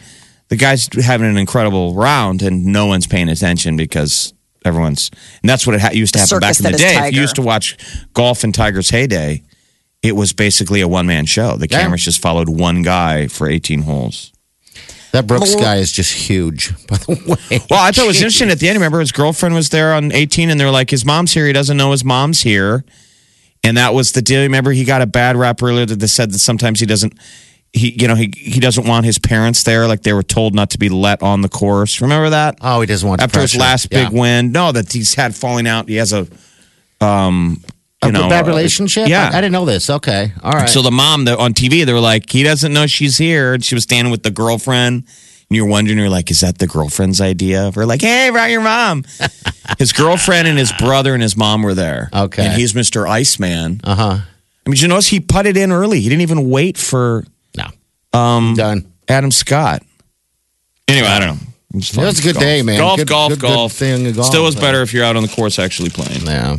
the 0.48 0.56
guy's 0.56 0.88
having 1.02 1.30
an 1.30 1.38
incredible 1.38 1.94
round, 1.94 2.42
and 2.42 2.66
no 2.66 2.84
one's 2.86 3.06
paying 3.06 3.30
attention 3.30 3.76
because 3.78 4.34
everyone's. 4.64 5.10
And 5.42 5.48
that's 5.48 5.66
what 5.66 5.76
it 5.76 5.80
ha- 5.80 5.90
used 5.92 6.12
to 6.14 6.20
happen 6.20 6.40
back 6.40 6.58
in 6.58 6.64
the 6.64 6.70
that 6.70 6.74
is 6.74 6.80
day. 6.82 7.08
If 7.08 7.14
you 7.14 7.20
used 7.22 7.36
to 7.36 7.42
watch 7.42 7.78
golf 8.12 8.44
in 8.44 8.52
Tiger's 8.52 8.90
heyday, 8.90 9.42
it 10.02 10.16
was 10.16 10.32
basically 10.32 10.80
a 10.80 10.88
one 10.88 11.06
man 11.06 11.26
show. 11.26 11.56
The 11.56 11.68
Yeah. 11.70 11.82
cameras 11.82 12.04
just 12.04 12.20
followed 12.20 12.48
one 12.48 12.82
guy 12.82 13.26
for 13.26 13.48
18 13.48 13.82
holes. 13.82 14.32
That 15.12 15.26
Brooks 15.26 15.56
guy 15.56 15.76
is 15.76 15.90
just 15.90 16.12
huge, 16.12 16.70
by 16.86 16.96
the 16.98 17.12
way. 17.26 17.60
Well, 17.68 17.80
I 17.80 17.90
thought 17.90 18.04
it 18.04 18.06
was 18.06 18.16
interesting 18.22 18.48
at 18.50 18.60
the 18.60 18.68
end. 18.68 18.76
Remember, 18.76 19.00
his 19.00 19.10
girlfriend 19.12 19.54
was 19.56 19.68
there 19.70 19.92
on 19.92 20.12
18, 20.12 20.50
and 20.50 20.60
they're 20.60 20.70
like, 20.70 20.88
his 20.90 21.04
mom's 21.04 21.32
here. 21.34 21.46
He 21.48 21.52
doesn't 21.52 21.76
know 21.76 21.90
his 21.90 22.04
mom's 22.04 22.42
here. 22.42 22.84
And 23.64 23.76
that 23.76 23.92
was 23.92 24.12
the 24.12 24.22
deal. 24.22 24.40
Remember, 24.42 24.70
he 24.70 24.84
got 24.84 25.02
a 25.02 25.06
bad 25.06 25.36
rap 25.36 25.62
earlier 25.62 25.84
that 25.84 25.96
they 25.98 26.06
said 26.06 26.30
that 26.30 26.38
sometimes 26.38 26.78
he 26.80 26.86
doesn't. 26.86 27.12
He, 27.72 27.90
you 28.00 28.08
know, 28.08 28.14
he 28.14 28.32
he 28.36 28.58
doesn't 28.58 28.86
want 28.86 29.04
his 29.04 29.18
parents 29.18 29.64
there. 29.64 29.86
Like 29.86 30.02
they 30.02 30.12
were 30.12 30.22
told 30.22 30.54
not 30.54 30.70
to 30.70 30.78
be 30.78 30.88
let 30.88 31.22
on 31.22 31.42
the 31.42 31.48
course. 31.48 32.00
Remember 32.00 32.30
that? 32.30 32.56
Oh, 32.62 32.80
he 32.80 32.86
doesn't 32.86 33.06
want 33.08 33.20
after 33.20 33.40
his 33.40 33.54
last 33.54 33.88
Yeah. 33.92 34.04
big 34.08 34.18
win. 34.18 34.50
No, 34.52 34.72
that 34.72 34.92
he's 34.92 35.14
had 35.14 35.36
falling 35.36 35.66
out. 35.68 35.88
He 35.88 35.96
has 35.96 36.12
a, 36.12 36.26
um, 37.00 37.62
you 38.02 38.08
A 38.08 38.12
know, 38.12 38.28
bad 38.28 38.44
uh, 38.44 38.48
relationship? 38.48 39.08
yeah. 39.08 39.30
I, 39.32 39.38
I 39.38 39.40
didn't 39.40 39.52
know 39.52 39.64
this. 39.66 39.90
Okay. 39.90 40.32
All 40.42 40.52
right. 40.52 40.68
So 40.68 40.80
the 40.82 40.90
mom 40.90 41.24
the, 41.26 41.36
on 41.38 41.52
TV, 41.54 41.84
they 41.84 41.92
were 41.92 42.00
like, 42.00 42.30
he 42.30 42.42
doesn't 42.42 42.72
know 42.72 42.86
she's 42.86 43.18
here. 43.18 43.54
And 43.54 43.64
she 43.64 43.74
was 43.74 43.84
standing 43.84 44.10
with 44.10 44.22
the 44.22 44.30
girlfriend. 44.30 45.04
And 45.04 45.56
you're 45.56 45.66
wondering, 45.66 45.98
you're 45.98 46.08
like, 46.08 46.30
is 46.30 46.40
that 46.40 46.58
the 46.58 46.66
girlfriend's 46.66 47.20
idea? 47.20 47.70
We're 47.74 47.84
like, 47.84 48.00
hey, 48.00 48.30
brought 48.30 48.50
your 48.50 48.62
mom. 48.62 49.04
his 49.78 49.92
girlfriend 49.92 50.48
and 50.48 50.56
his 50.58 50.72
brother 50.78 51.12
and 51.12 51.22
his 51.22 51.36
mom 51.36 51.62
were 51.62 51.74
there. 51.74 52.08
Okay. 52.14 52.46
And 52.46 52.54
he's 52.54 52.72
Mr. 52.72 53.06
Iceman. 53.08 53.80
uh 53.84 53.94
huh. 53.94 54.02
I 54.66 54.68
mean, 54.68 54.74
did 54.76 54.82
you 54.82 54.88
notice 54.88 55.08
he 55.08 55.20
putted 55.20 55.56
in 55.56 55.72
early? 55.72 56.00
He 56.00 56.08
didn't 56.08 56.22
even 56.22 56.48
wait 56.48 56.78
for 56.78 57.24
No. 57.56 57.66
um, 58.18 58.54
Done. 58.54 58.92
Adam 59.08 59.30
Scott. 59.30 59.82
Anyway, 60.88 61.06
I 61.08 61.18
don't 61.18 61.28
know. 61.36 61.42
It 61.72 61.76
was. 61.76 61.96
It 61.96 62.00
was 62.00 62.18
a 62.20 62.22
good 62.22 62.34
Golf. 62.34 62.44
day, 62.44 62.62
man. 62.62 62.78
Golf, 62.78 62.98
Good- 62.98 63.08
golf, 63.08 63.28
good- 63.30 63.40
good 63.40 63.46
golf. 63.48 63.72
thing 63.72 64.06
of 64.06 64.14
golf, 64.16 64.26
Still 64.26 64.46
is 64.46 64.54
better 64.56 64.82
if 64.82 64.92
you're 64.92 65.04
out 65.04 65.16
on 65.16 65.22
the 65.22 65.28
course 65.28 65.58
actually 65.58 65.90
playing. 65.90 66.26
Yeah. 66.26 66.56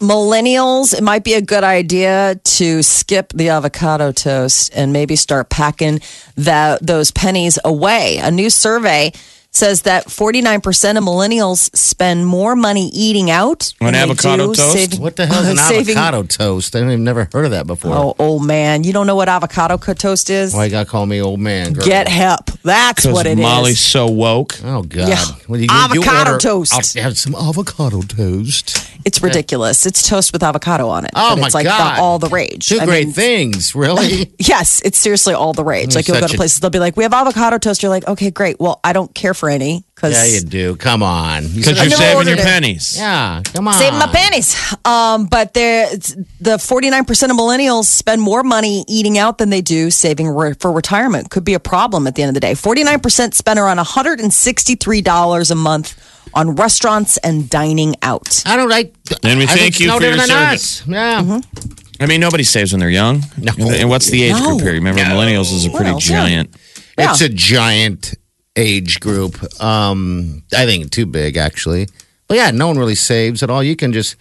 Millennials, 0.00 0.94
it 0.96 1.02
might 1.02 1.24
be 1.24 1.34
a 1.34 1.42
good 1.42 1.64
idea 1.64 2.40
to 2.42 2.82
skip 2.82 3.32
the 3.34 3.50
avocado 3.50 4.12
toast 4.12 4.70
and 4.74 4.92
maybe 4.92 5.16
start 5.16 5.48
packing 5.50 6.00
that 6.36 6.84
those 6.84 7.10
pennies 7.10 7.58
away. 7.64 8.18
A 8.18 8.30
new 8.30 8.50
survey 8.50 9.12
says 9.52 9.82
that 9.82 10.06
49% 10.06 10.96
of 10.96 11.02
millennials 11.02 11.74
spend 11.76 12.24
more 12.24 12.54
money 12.54 12.88
eating 12.94 13.32
out 13.32 13.74
On 13.80 13.86
than 13.86 13.96
avocado 13.96 14.52
toast? 14.52 14.72
saving- 14.72 15.00
What 15.00 15.16
the 15.16 15.26
hell 15.26 15.42
is 15.42 15.48
an 15.50 15.56
saving- 15.56 15.96
avocado 15.96 16.22
toast? 16.22 16.76
I've 16.76 16.86
never 17.00 17.28
heard 17.32 17.46
of 17.46 17.50
that 17.50 17.66
before. 17.66 17.92
Oh, 17.92 18.14
old 18.20 18.46
man, 18.46 18.84
you 18.84 18.92
don't 18.92 19.08
know 19.08 19.16
what 19.16 19.28
avocado 19.28 19.76
toast 19.76 20.30
is? 20.30 20.54
Why 20.54 20.66
you 20.66 20.70
gotta 20.70 20.88
call 20.88 21.04
me 21.04 21.20
old 21.20 21.40
man? 21.40 21.72
Girl? 21.72 21.84
Get 21.84 22.06
help. 22.06 22.52
That's 22.62 23.04
what 23.04 23.26
it 23.26 23.38
is. 23.38 23.42
Molly's 23.42 23.80
so 23.80 24.06
woke. 24.06 24.54
Oh 24.62 24.82
God! 24.82 25.08
Yeah. 25.08 25.24
Well, 25.48 25.58
you- 25.58 25.66
you 25.68 25.68
Avocado 26.04 26.30
order- 26.34 26.38
toast. 26.38 26.72
I'll 26.96 27.02
have 27.02 27.18
some 27.18 27.34
avocado 27.34 28.02
toast. 28.02 28.78
It's 29.04 29.22
ridiculous. 29.22 29.86
It's 29.86 30.06
toast 30.06 30.32
with 30.32 30.42
avocado 30.42 30.88
on 30.88 31.04
it. 31.04 31.12
Oh, 31.14 31.34
but 31.34 31.40
my 31.40 31.46
it's 31.46 31.54
like 31.54 31.64
God. 31.64 31.96
The, 31.96 32.00
all 32.00 32.18
the 32.18 32.28
rage. 32.28 32.68
Two 32.68 32.80
I 32.80 32.84
great 32.84 33.06
mean, 33.06 33.14
things, 33.14 33.74
really. 33.74 34.32
Yes, 34.38 34.80
it's 34.84 34.98
seriously 34.98 35.34
all 35.34 35.52
the 35.52 35.64
rage. 35.64 35.94
You're 35.94 35.98
Like 35.98 36.08
you'll 36.08 36.20
go 36.20 36.26
to 36.26 36.36
places, 36.36 36.60
they'll 36.60 36.70
be 36.70 36.78
like, 36.78 36.96
"We 36.96 37.04
have 37.04 37.12
avocado 37.12 37.58
toast." 37.58 37.82
You're 37.82 37.90
like, 37.90 38.06
"Okay, 38.06 38.30
great. 38.30 38.58
Well, 38.60 38.80
I 38.84 38.92
don't 38.92 39.14
care 39.14 39.34
for 39.34 39.48
any 39.48 39.84
because 40.00 40.32
yeah, 40.32 40.38
you 40.38 40.44
do. 40.44 40.76
Come 40.76 41.02
on. 41.02 41.42
Because 41.42 41.78
you're 41.78 41.90
saving 41.90 42.16
ordered 42.16 42.30
your 42.30 42.38
it. 42.38 42.44
pennies. 42.44 42.96
yeah, 42.96 43.42
come 43.44 43.68
on. 43.68 43.74
Saving 43.74 43.98
my 43.98 44.06
pennies. 44.06 44.56
Um, 44.84 45.26
but 45.26 45.52
there, 45.52 45.90
the 45.90 46.56
49% 46.56 47.00
of 47.30 47.36
millennials 47.36 47.84
spend 47.84 48.22
more 48.22 48.42
money 48.42 48.84
eating 48.88 49.18
out 49.18 49.38
than 49.38 49.50
they 49.50 49.60
do 49.60 49.90
saving 49.90 50.28
re- 50.28 50.54
for 50.54 50.72
retirement. 50.72 51.30
Could 51.30 51.44
be 51.44 51.54
a 51.54 51.60
problem 51.60 52.06
at 52.06 52.14
the 52.14 52.22
end 52.22 52.30
of 52.30 52.34
the 52.34 52.40
day. 52.40 52.52
49% 52.52 53.34
spend 53.34 53.58
around 53.58 53.78
$163 53.78 55.50
a 55.50 55.54
month 55.54 56.19
on 56.34 56.54
restaurants 56.56 57.16
and 57.18 57.48
dining 57.50 57.94
out. 58.02 58.42
I 58.46 58.56
don't 58.56 58.68
like. 58.68 58.94
And 59.22 59.38
we 59.38 59.44
I 59.44 59.46
thank 59.48 59.60
think 59.76 59.80
you 59.80 59.86
it's 59.86 59.92
no 59.94 59.98
for 59.98 60.04
your 60.04 60.12
different 60.12 60.30
than 60.30 60.46
service. 60.58 60.80
us. 60.82 60.86
Yeah. 60.88 61.20
Mm-hmm. 61.22 62.02
I 62.02 62.06
mean, 62.06 62.20
nobody 62.20 62.44
saves 62.44 62.72
when 62.72 62.80
they're 62.80 62.88
young. 62.90 63.22
No. 63.36 63.52
And 63.58 63.88
what's 63.88 64.08
the 64.10 64.22
age 64.22 64.32
No. 64.32 64.48
group 64.50 64.60
here? 64.62 64.72
Remember, 64.72 65.02
millennials 65.02 65.52
is 65.52 65.66
a 65.66 65.70
pretty 65.70 65.90
Well, 65.90 66.00
yeah. 66.00 66.06
giant. 66.06 66.56
Yeah. 66.98 67.10
It's 67.12 67.20
a 67.20 67.28
giant 67.28 68.14
age 68.56 69.00
group. 69.00 69.36
Um, 69.62 70.42
I 70.56 70.64
think 70.66 70.90
too 70.90 71.06
big 71.06 71.36
actually. 71.36 71.88
But 72.28 72.36
yeah, 72.36 72.50
no 72.52 72.68
one 72.68 72.78
really 72.78 72.94
saves 72.94 73.42
at 73.42 73.50
all. 73.50 73.62
You 73.62 73.76
can 73.76 73.92
just 73.92 74.16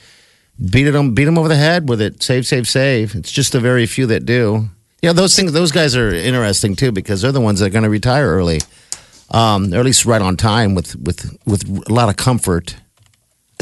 beat 0.72 0.88
it 0.88 0.92
them, 0.92 1.14
beat 1.14 1.26
them 1.26 1.38
over 1.38 1.48
the 1.48 1.56
head 1.56 1.88
with 1.88 2.02
it. 2.02 2.22
Save, 2.24 2.46
save, 2.48 2.68
save. 2.68 3.16
It's 3.16 3.32
just 3.32 3.56
a 3.56 3.60
very 3.60 3.86
few 3.86 4.06
that 4.08 4.26
do. 4.26 4.70
Yeah, 5.02 5.14
those 5.14 5.36
things. 5.36 5.54
Those 5.54 5.72
guys 5.72 5.96
are 5.96 6.14
interesting 6.14 6.76
too 6.76 6.92
because 6.92 7.22
they're 7.22 7.32
the 7.32 7.40
ones 7.40 7.60
that 7.62 7.68
are 7.68 7.70
going 7.70 7.84
to 7.86 7.90
retire 7.90 8.28
early, 8.28 8.60
um, 9.32 9.74
or 9.74 9.78
at 9.80 9.86
least 9.86 10.06
right 10.06 10.22
on 10.22 10.36
time 10.38 10.76
with 10.76 10.96
with 10.96 11.38
with 11.46 11.64
a 11.90 11.94
lot 11.94 12.10
of 12.10 12.16
comfort. 12.18 12.76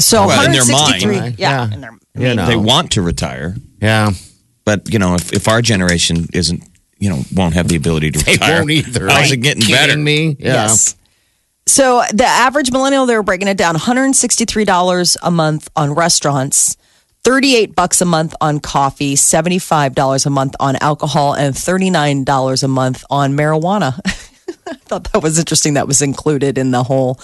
So 0.00 0.26
Well, 0.28 0.44
in 0.46 0.52
their 0.52 0.62
163. 0.62 1.16
mind. 1.20 1.38
Yeah. 1.38 1.50
Yeah. 1.68 1.74
in 1.74 1.80
their- 1.80 1.98
You 2.16 2.34
know. 2.34 2.46
They 2.46 2.56
want 2.56 2.92
to 2.92 3.02
retire, 3.02 3.56
Yeah, 3.82 4.10
but 4.64 4.92
you 4.92 4.98
know, 4.98 5.14
if, 5.14 5.32
if 5.32 5.48
our 5.48 5.60
generation 5.62 6.26
isn't, 6.32 6.62
you 6.98 7.10
know, 7.10 7.22
won't 7.34 7.54
have 7.54 7.68
the 7.68 7.76
ability 7.76 8.10
to 8.12 8.24
they 8.24 8.32
retire, 8.32 8.58
won't 8.60 8.70
either. 8.70 9.08
How's 9.08 9.30
Are 9.30 9.34
it 9.34 9.42
getting 9.42 9.62
kidding 9.62 9.74
better? 9.76 9.96
Me? 9.96 10.36
Yeah. 10.38 10.66
Yes. 10.66 10.94
So 11.66 12.02
the 12.12 12.24
average 12.26 12.70
millennial, 12.72 13.06
they 13.06 13.14
were 13.16 13.22
breaking 13.22 13.48
it 13.48 13.56
down: 13.58 13.74
one 13.74 13.80
hundred 13.82 14.04
and 14.04 14.16
sixty-three 14.16 14.64
dollars 14.64 15.16
a 15.22 15.30
month 15.30 15.68
on 15.76 15.92
restaurants, 15.94 16.76
thirty-eight 17.24 17.74
bucks 17.74 18.00
a 18.00 18.04
month 18.06 18.34
on 18.40 18.58
coffee, 18.58 19.16
seventy-five 19.16 19.94
dollars 19.94 20.26
a 20.26 20.30
month 20.30 20.54
on 20.60 20.76
alcohol, 20.76 21.34
and 21.34 21.56
thirty-nine 21.56 22.24
dollars 22.24 22.62
a 22.62 22.68
month 22.68 23.04
on 23.10 23.34
marijuana. 23.34 24.00
I 24.70 24.74
thought 24.84 25.12
that 25.12 25.22
was 25.22 25.38
interesting. 25.38 25.74
That 25.74 25.86
was 25.86 26.02
included 26.02 26.58
in 26.58 26.70
the 26.70 26.82
whole 26.82 27.18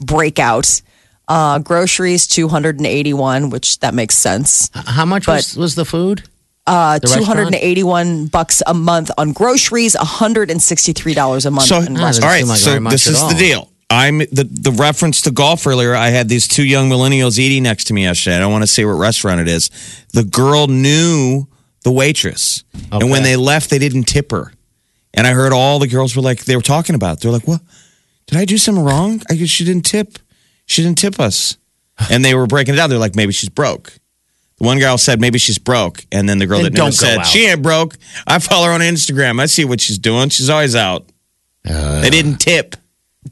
breakout. 0.00 0.80
Uh, 1.28 1.58
groceries 1.58 2.26
two 2.26 2.48
hundred 2.48 2.78
and 2.78 2.86
eighty-one, 2.86 3.50
which 3.50 3.80
that 3.80 3.94
makes 3.94 4.14
sense. 4.16 4.70
How 4.74 5.04
much 5.04 5.26
But- 5.26 5.36
was, 5.38 5.56
was 5.56 5.74
the 5.74 5.84
food? 5.84 6.22
Uh, 6.68 6.98
The 6.98 7.06
two 7.06 7.10
restaurant? 7.14 7.26
hundred 7.26 7.46
and 7.46 7.54
eighty-one 7.56 8.26
bucks 8.26 8.62
a 8.66 8.74
month 8.74 9.10
on 9.18 9.32
groceries, 9.32 9.94
one 9.96 10.06
hundred 10.06 10.50
and 10.50 10.60
sixty-three 10.62 11.14
dollars 11.14 11.46
a 11.46 11.50
month. 11.50 11.68
So, 11.68 11.78
in 11.80 11.96
Ah, 11.96 12.12
all 12.12 12.20
right. 12.28 12.44
like 12.44 12.58
so 12.58 12.78
this 12.80 13.06
is 13.06 13.20
all. 13.22 13.28
the 13.28 13.34
deal. 13.36 13.70
I'm 13.90 14.18
the 14.18 14.48
the 14.50 14.72
reference 14.72 15.22
to 15.22 15.30
golf 15.30 15.64
earlier. 15.66 15.94
I 15.94 16.08
had 16.10 16.28
these 16.28 16.48
two 16.48 16.64
young 16.64 16.88
millennials 16.90 17.38
eating 17.38 17.62
next 17.62 17.84
to 17.84 17.94
me 17.94 18.02
yesterday. 18.02 18.36
I 18.36 18.40
don't 18.40 18.50
want 18.52 18.62
to 18.62 18.66
say 18.68 18.84
what 18.84 18.92
restaurant 18.98 19.40
it 19.40 19.46
is. 19.48 19.70
The 20.12 20.24
girl 20.24 20.66
knew 20.66 21.46
the 21.84 21.92
waitress, 21.92 22.64
and 22.90 23.10
when 23.10 23.22
they 23.22 23.36
left, 23.36 23.70
they 23.70 23.78
didn't 23.78 24.04
tip 24.04 24.32
her. 24.32 24.52
And 25.16 25.26
I 25.26 25.32
heard 25.32 25.52
all 25.52 25.78
the 25.78 25.88
girls 25.88 26.14
were 26.14 26.22
like, 26.22 26.44
they 26.44 26.54
were 26.54 26.62
talking 26.62 26.94
about. 26.94 27.20
They're 27.20 27.32
like, 27.32 27.48
"What? 27.48 27.62
Did 28.26 28.38
I 28.38 28.44
do 28.44 28.58
something 28.58 28.84
wrong? 28.84 29.22
I 29.30 29.34
guess 29.34 29.48
she 29.48 29.64
didn't 29.64 29.86
tip. 29.86 30.18
She 30.66 30.82
didn't 30.82 30.98
tip 30.98 31.18
us." 31.18 31.56
And 32.10 32.22
they 32.22 32.34
were 32.34 32.46
breaking 32.46 32.74
it 32.74 32.76
down. 32.76 32.90
They're 32.90 32.98
like, 32.98 33.16
"Maybe 33.16 33.32
she's 33.32 33.48
broke." 33.48 33.94
The 34.58 34.64
one 34.64 34.78
girl 34.78 34.98
said, 34.98 35.20
"Maybe 35.20 35.38
she's 35.38 35.58
broke," 35.58 36.04
and 36.12 36.28
then 36.28 36.38
the 36.38 36.46
girl 36.46 36.58
Then 36.62 36.72
that 36.72 36.78
never 36.78 36.92
said, 36.92 37.18
out. 37.18 37.26
"She 37.26 37.46
ain't 37.46 37.62
broke." 37.62 37.96
I 38.26 38.38
follow 38.38 38.66
her 38.66 38.72
on 38.72 38.80
Instagram. 38.80 39.40
I 39.40 39.46
see 39.46 39.64
what 39.64 39.80
she's 39.80 39.98
doing. 39.98 40.28
She's 40.28 40.50
always 40.50 40.76
out. 40.76 41.08
Uh. 41.68 42.00
they 42.02 42.10
didn't 42.10 42.36
tip. 42.36 42.76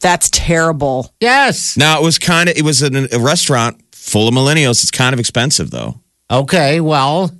That's 0.00 0.28
terrible. 0.30 1.14
Yes. 1.20 1.76
Now 1.76 2.00
it 2.00 2.02
was 2.02 2.18
kind 2.18 2.48
of 2.48 2.56
it 2.56 2.62
was 2.62 2.82
an, 2.82 3.08
a 3.12 3.18
restaurant 3.18 3.80
full 3.92 4.28
of 4.28 4.34
millennials. 4.34 4.82
It's 4.82 4.90
kind 4.90 5.12
of 5.12 5.20
expensive 5.20 5.70
though. 5.70 6.00
Okay. 6.30 6.80
Well, 6.80 7.30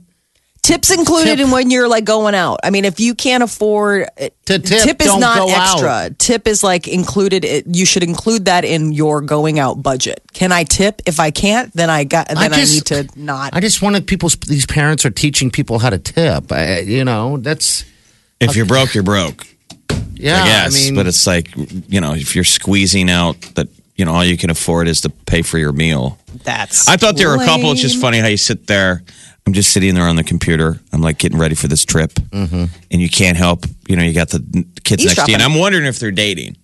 Tips 0.65 0.91
included 0.91 1.37
Tip. 1.37 1.41
in 1.47 1.51
when 1.51 1.71
you're 1.71 1.89
like 1.89 2.05
going 2.07 2.35
out. 2.35 2.59
I 2.65 2.71
mean, 2.71 2.87
if 2.87 2.99
you 2.99 3.15
can't 3.15 3.43
afford 3.43 4.09
To 4.47 4.59
tip, 4.59 4.99
is 4.99 5.07
don't 5.09 5.23
extra. 5.51 5.89
out. 5.89 6.19
Tip 6.19 6.49
is 6.49 6.65
like 6.65 6.89
included. 6.89 7.45
It, 7.45 7.67
you 7.67 7.85
should 7.85 8.03
include 8.03 8.47
that 8.47 8.65
in 8.65 8.93
your 8.93 9.21
going 9.21 9.59
out 9.59 9.83
budget. 9.83 10.23
Can 10.33 10.53
I 10.53 10.65
tip? 10.65 11.03
If 11.05 11.21
I 11.21 11.31
can't, 11.31 11.71
then 11.75 11.91
I 11.91 12.05
got. 12.05 12.29
Then 12.29 12.39
I, 12.39 12.49
just- 12.49 12.75
need 12.75 13.07
to 13.13 13.21
not. 13.21 13.55
I 13.55 13.61
just 13.61 13.83
wanted 13.83 14.07
people. 14.07 14.31
These 14.47 14.65
parents 14.65 15.05
are 15.05 15.11
teaching 15.11 15.51
people 15.51 15.79
how 15.81 15.91
to 15.91 15.99
tip. 15.99 16.51
I, 16.51 16.79
you 16.79 17.05
know, 17.05 17.37
that's 17.37 17.85
If 18.41 18.57
you're 18.57 18.65
broke, 18.65 18.95
you're 18.95 19.03
broke. 19.05 19.47
yeah. 20.15 20.43
I 20.43 20.47
guess, 20.47 20.75
mean, 20.83 20.95
but 20.95 21.07
it's 21.07 21.27
like 21.27 21.51
you 21.91 22.01
know, 22.01 22.15
if 22.15 22.35
you're 22.35 22.43
squeezing 22.43 23.11
out 23.11 23.39
that 23.57 23.69
you 23.97 24.07
know 24.07 24.15
all 24.15 24.25
you 24.25 24.39
can 24.39 24.49
afford 24.49 24.89
is 24.89 25.03
to 25.03 25.11
pay 25.11 25.43
for 25.43 25.59
your 25.59 25.73
meal. 25.73 26.19
That's. 26.43 26.89
I 26.89 26.97
thought 26.97 27.19
there 27.19 27.29
were 27.29 27.43
a 27.43 27.45
couple. 27.45 27.71
It's 27.73 27.83
just 27.83 28.01
funny 28.01 28.19
how 28.21 28.29
you 28.29 28.39
sit 28.39 28.67
there. 28.67 29.03
I'm 29.47 29.53
just 29.53 29.73
sitting 29.73 29.95
there 29.95 30.05
on 30.09 30.17
the 30.17 30.25
computer. 30.25 30.81
I'm 30.93 31.03
like 31.03 31.19
getting 31.19 31.39
ready 31.39 31.55
for 31.55 31.69
this 31.69 31.85
trip, 31.85 32.13
Mm-hmm. 32.15 32.65
and 32.91 33.01
you 33.01 33.11
can't 33.11 33.37
help. 33.37 33.67
You 33.89 33.97
know, 33.97 34.03
you 34.03 34.13
got 34.15 34.31
the 34.31 34.65
kids 34.85 35.05
next 35.05 35.23
to 35.25 35.31
you, 35.31 35.35
and 35.35 35.43
I'm 35.43 35.55
wondering 35.59 35.85
if 35.85 35.99
they're 35.99 36.11
dating. 36.11 36.57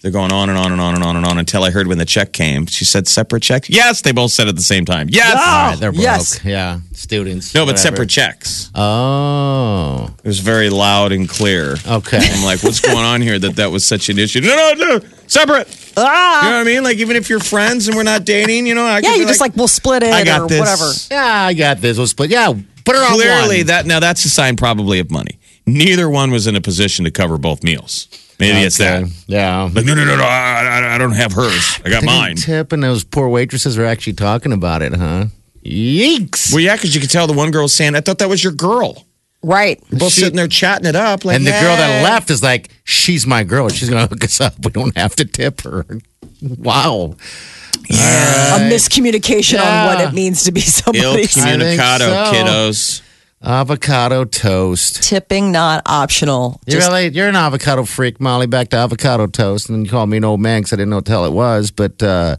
They're 0.00 0.12
going 0.12 0.30
on 0.30 0.48
and 0.48 0.56
on 0.56 0.70
and 0.70 0.80
on 0.80 0.94
and 0.94 1.02
on 1.02 1.16
and 1.16 1.26
on 1.26 1.38
until 1.40 1.64
I 1.64 1.70
heard 1.72 1.88
when 1.88 1.98
the 1.98 2.04
check 2.04 2.32
came. 2.32 2.66
She 2.66 2.84
said 2.84 3.08
separate 3.08 3.42
checks. 3.42 3.68
Yes, 3.68 4.02
they 4.02 4.12
both 4.12 4.30
said 4.30 4.46
at 4.46 4.54
the 4.54 4.62
same 4.62 4.84
time. 4.84 5.08
Yes. 5.10 5.32
all 5.36 5.70
right, 5.70 5.76
they're 5.80 5.90
broke. 5.90 6.04
Yes. 6.04 6.44
Yeah, 6.44 6.78
students. 6.92 7.52
No, 7.52 7.62
but 7.62 7.72
whatever. 7.74 7.78
separate 7.96 8.08
checks. 8.10 8.70
Oh, 8.76 10.08
It 10.22 10.28
was 10.28 10.38
very 10.38 10.70
loud 10.70 11.10
and 11.10 11.28
clear. 11.28 11.74
okay. 11.84 12.18
I'm 12.22 12.44
like, 12.44 12.62
what's 12.62 12.78
going 12.80 12.96
on 12.98 13.20
here 13.22 13.40
that 13.40 13.56
that 13.56 13.72
was 13.72 13.84
such 13.84 14.08
an 14.08 14.20
issue? 14.20 14.40
No, 14.42 14.72
no, 14.76 14.98
no, 14.98 15.00
separate. 15.26 15.66
Ah. 16.00 16.44
You 16.44 16.50
know 16.50 16.56
what 16.58 16.60
I 16.62 16.64
mean? 16.70 16.82
Like, 16.84 16.96
even 16.98 17.16
if 17.16 17.28
you're 17.30 17.40
friends 17.40 17.88
and 17.88 17.96
we're 17.96 18.02
not 18.02 18.24
dating, 18.24 18.66
you 18.66 18.74
know, 18.74 18.84
I 18.84 19.00
yeah, 19.00 19.14
you're 19.14 19.26
just 19.28 19.40
like, 19.40 19.56
we'll 19.56 19.68
split 19.68 20.02
it 20.02 20.12
I 20.12 20.24
got 20.24 20.42
or 20.42 20.48
this. 20.48 20.58
whatever. 20.60 20.90
yeah, 21.10 21.46
I 21.46 21.54
got 21.54 21.78
this. 21.80 21.96
We'll 21.98 22.06
split. 22.06 22.30
Yeah, 22.30 22.52
put 22.84 22.94
her 22.96 23.02
on 23.02 23.14
Clearly, 23.14 23.58
one. 23.58 23.66
that 23.66 23.86
now 23.86 24.00
that's 24.00 24.24
a 24.24 24.30
sign 24.30 24.56
probably 24.56 24.98
of 24.98 25.10
money. 25.10 25.38
Neither 25.66 26.08
one 26.08 26.30
was 26.30 26.46
in 26.46 26.56
a 26.56 26.60
position 26.60 27.04
to 27.04 27.10
cover 27.10 27.36
both 27.38 27.62
meals. 27.62 28.08
Maybe 28.40 28.58
it's 28.60 28.78
that. 28.78 29.04
Yeah. 29.26 29.62
Like, 29.72 29.84
no, 29.84 29.94
no, 29.94 30.04
no, 30.04 30.16
no, 30.16 30.22
I, 30.22 30.62
I, 30.62 30.94
I 30.94 30.98
don't 30.98 31.10
have 31.12 31.32
hers. 31.32 31.80
I 31.84 31.90
got 31.90 32.00
They 32.02 32.06
mine. 32.06 32.36
Tip 32.36 32.70
and 32.72 32.82
those 32.82 33.02
poor 33.02 33.28
waitresses 33.28 33.76
are 33.76 33.84
actually 33.84 34.12
talking 34.12 34.52
about 34.52 34.80
it, 34.80 34.94
huh? 34.94 35.26
Yeeks. 35.64 36.52
Well, 36.52 36.60
yeah, 36.60 36.76
because 36.76 36.94
you 36.94 37.00
could 37.00 37.10
tell 37.10 37.26
the 37.26 37.32
one 37.32 37.50
girl 37.50 37.62
was 37.62 37.74
saying, 37.74 37.94
I 37.96 38.00
thought 38.00 38.18
that 38.18 38.28
was 38.28 38.42
your 38.42 38.52
girl. 38.52 39.04
Right. 39.42 39.80
Both 39.90 40.12
She- 40.14 40.22
sitting 40.22 40.36
there 40.36 40.48
chatting 40.48 40.86
it 40.86 40.96
up. 40.96 41.24
Like, 41.24 41.36
and 41.36 41.46
the 41.46 41.50
girl 41.52 41.76
that 41.76 42.02
left 42.02 42.30
is 42.30 42.42
like, 42.42 42.70
she's 42.84 43.26
my 43.26 43.44
girl. 43.44 43.68
She's 43.68 43.88
going 43.88 44.02
to 44.02 44.08
hook 44.12 44.24
us 44.24 44.40
up. 44.40 44.54
We 44.64 44.70
don't 44.72 44.96
have 44.96 45.14
to 45.16 45.24
tip 45.24 45.60
her. 45.62 45.86
Wow. 46.42 47.16
A 47.90 48.58
miscommunication 48.70 49.60
on 49.60 49.86
what 49.86 50.00
it 50.00 50.12
means 50.12 50.44
to 50.44 50.52
be 50.52 50.60
Il 50.60 50.66
somebody's 50.66 51.34
comunicado, 51.34 51.98
so. 52.00 52.32
kiddos. 52.32 53.02
Avocado 53.42 54.24
toast. 54.24 55.02
tipping 55.04 55.52
not 55.52 55.82
optional. 55.86 56.60
You're 56.66 56.80
Just- 56.80 56.90
really 56.90 57.08
you're 57.08 57.28
an 57.28 57.36
avocado 57.36 57.84
freak, 57.84 58.20
Molly. 58.20 58.46
Back 58.48 58.70
to 58.70 58.76
avocado 58.76 59.28
toast, 59.28 59.68
and 59.68 59.76
then 59.78 59.84
you 59.84 59.90
call 59.90 60.06
me 60.06 60.16
an 60.16 60.24
old 60.24 60.40
man 60.40 60.60
because 60.60 60.72
I 60.72 60.76
didn't 60.76 60.90
know 60.90 60.96
what 60.96 61.04
the 61.04 61.12
hell 61.12 61.24
it 61.24 61.32
was. 61.32 61.70
But 61.70 62.02
uh, 62.02 62.36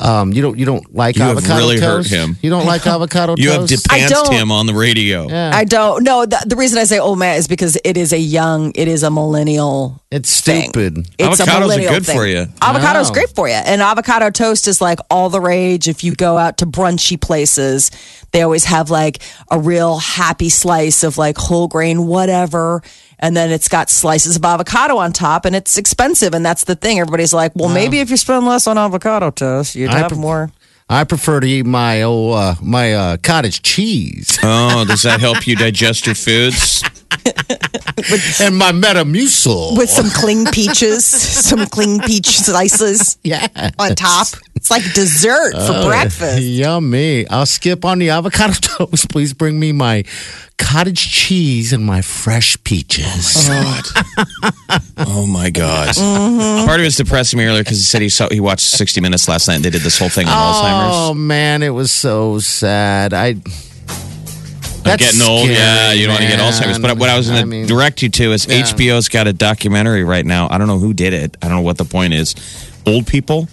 um, 0.00 0.32
you 0.32 0.42
don't 0.42 0.58
you 0.58 0.64
don't 0.64 0.94
like 0.94 1.16
You 1.16 1.22
have 1.22 1.38
avocado 1.38 1.58
really 1.58 1.80
hurt 1.80 2.06
him. 2.06 2.36
You 2.40 2.50
don't 2.50 2.66
like 2.66 2.86
avocado 2.86 3.34
toast. 3.34 3.42
You 3.42 3.50
have 3.50 3.60
toast. 3.68 3.88
Depanced 3.88 4.30
him 4.32 4.52
on 4.52 4.66
the 4.66 4.74
radio. 4.74 5.28
yeah. 5.28 5.50
I 5.52 5.64
don't 5.64 6.04
know. 6.04 6.24
The, 6.26 6.42
the 6.46 6.56
reason 6.56 6.78
I 6.78 6.84
say 6.84 6.98
old 6.98 7.18
man 7.18 7.36
is 7.36 7.48
because 7.48 7.76
it 7.84 7.96
is 7.96 8.12
a 8.12 8.18
young, 8.18 8.72
it 8.76 8.86
is 8.88 9.02
a 9.02 9.10
millennial 9.10 10.00
it's 10.10 10.40
thing. 10.40 10.70
stupid. 10.70 11.08
It's 11.18 11.40
Avocados 11.40 11.76
a 11.76 11.86
are 11.86 11.90
good 11.94 12.06
thing. 12.06 12.16
for 12.16 12.26
you. 12.26 12.46
Avocado's 12.62 13.08
Wow. 13.08 13.14
great 13.14 13.30
for 13.34 13.48
you. 13.48 13.54
And 13.54 13.82
avocado 13.82 14.30
toast 14.30 14.68
is 14.68 14.80
like 14.80 14.98
all 15.10 15.30
the 15.30 15.40
rage. 15.40 15.88
If 15.88 16.04
you 16.04 16.14
go 16.14 16.38
out 16.38 16.58
to 16.58 16.66
brunchy 16.66 17.20
places, 17.20 17.90
they 18.32 18.42
always 18.42 18.64
have 18.64 18.90
like 18.90 19.22
a 19.50 19.58
real 19.58 19.98
happy 19.98 20.48
slice 20.48 21.02
of 21.02 21.18
like 21.18 21.36
whole 21.38 21.68
grain, 21.68 22.06
whatever. 22.06 22.82
And 23.20 23.36
then 23.36 23.50
it's 23.50 23.68
got 23.68 23.90
slices 23.90 24.36
of 24.36 24.44
avocado 24.44 24.96
on 24.98 25.12
top 25.12 25.44
and 25.44 25.56
it's 25.56 25.76
expensive. 25.76 26.34
And 26.34 26.44
that's 26.46 26.64
the 26.64 26.76
thing. 26.76 27.00
Everybody's 27.00 27.34
like, 27.34 27.52
well, 27.56 27.68
maybe 27.68 28.00
if 28.00 28.10
you 28.10 28.16
spend 28.16 28.46
less 28.46 28.66
on 28.66 28.78
avocado 28.78 29.30
toast, 29.30 29.74
you'd 29.74 29.90
I 29.90 29.98
have 29.98 30.08
pref- 30.08 30.20
more. 30.20 30.50
I 30.88 31.04
prefer 31.04 31.40
to 31.40 31.46
eat 31.46 31.66
my 31.66 32.02
old 32.02 32.36
uh, 32.36 32.54
my 32.62 32.94
uh, 32.94 33.16
cottage 33.18 33.60
cheese 33.62 34.38
Oh, 34.42 34.84
does 34.86 35.02
that 35.02 35.20
help 35.20 35.46
you 35.46 35.54
digest 35.54 36.06
your 36.06 36.14
foods? 36.14 36.82
and 38.40 38.56
my 38.56 38.72
Metamucil. 38.72 39.76
With 39.76 39.90
some 39.90 40.10
cling 40.10 40.46
peaches, 40.46 41.04
some 41.06 41.66
cling 41.66 42.00
peach 42.00 42.26
slices 42.26 43.18
yeah, 43.24 43.46
on 43.78 43.94
top. 43.94 44.28
It's 44.54 44.70
like 44.70 44.82
dessert 44.92 45.52
for 45.52 45.72
Oh, 45.72 45.86
breakfast. 45.86 46.40
Yummy. 46.42 47.28
I'll 47.28 47.46
skip 47.46 47.84
on 47.84 47.98
the 48.00 48.10
avocado 48.10 48.54
toast. 48.54 49.08
Please 49.12 49.32
bring 49.32 49.58
me 49.60 49.70
my 49.72 50.02
cottage 50.58 51.08
cheese 51.12 51.72
and 51.72 51.84
my 51.84 52.02
fresh 52.02 52.62
peaches. 52.64 53.48
Oh, 53.48 53.82
God. 54.68 54.82
Oh 54.98 55.26
my 55.26 55.50
God. 55.50 55.94
Mm-hmm. 55.94 56.66
Part 56.66 56.80
of 56.80 56.86
it's 56.86 56.96
depressing 56.96 57.38
me 57.38 57.44
earlier 57.46 57.62
because 57.62 57.78
he 57.78 57.84
said 57.84 58.02
he 58.02 58.08
saw 58.08 58.28
he 58.30 58.40
watched 58.40 58.66
60 58.66 59.00
Minutes 59.00 59.28
last 59.28 59.46
night 59.46 59.54
and 59.56 59.64
they 59.64 59.70
did 59.70 59.82
this 59.82 59.96
whole 59.98 60.08
thing 60.08 60.26
on 60.26 60.32
Oh 60.34 60.36
Alzheimer's. 60.62 61.10
Oh, 61.10 61.14
man, 61.14 61.62
it 61.62 61.70
was 61.70 61.92
so 61.92 62.38
sad. 62.40 63.14
I. 63.14 63.36
That's 64.88 65.04
getting 65.16 65.28
old, 65.28 65.48
yeah. 65.48 65.92
You 65.92 66.06
don't 66.06 66.14
want 66.14 66.22
to 66.22 66.28
get. 66.28 66.38
Alzheimer's. 66.40 66.78
But 66.78 66.98
what 66.98 67.08
I 67.08 67.16
was 67.16 67.28
going 67.28 67.50
to 67.50 67.66
direct 67.66 68.02
you 68.02 68.08
to 68.08 68.32
is 68.32 68.46
Yeah. 68.46 68.62
HBO's 68.62 69.08
got 69.08 69.26
a 69.26 69.32
documentary 69.32 70.04
right 70.04 70.24
now. 70.26 70.48
I 70.50 70.58
don't 70.58 70.66
know 70.66 70.78
who 70.78 70.92
did 70.94 71.12
it. 71.12 71.36
I 71.42 71.48
don't 71.48 71.56
know 71.58 71.62
what 71.62 71.78
the 71.78 71.84
point 71.84 72.14
is. 72.14 72.34
Old 72.86 73.06
people. 73.06 73.48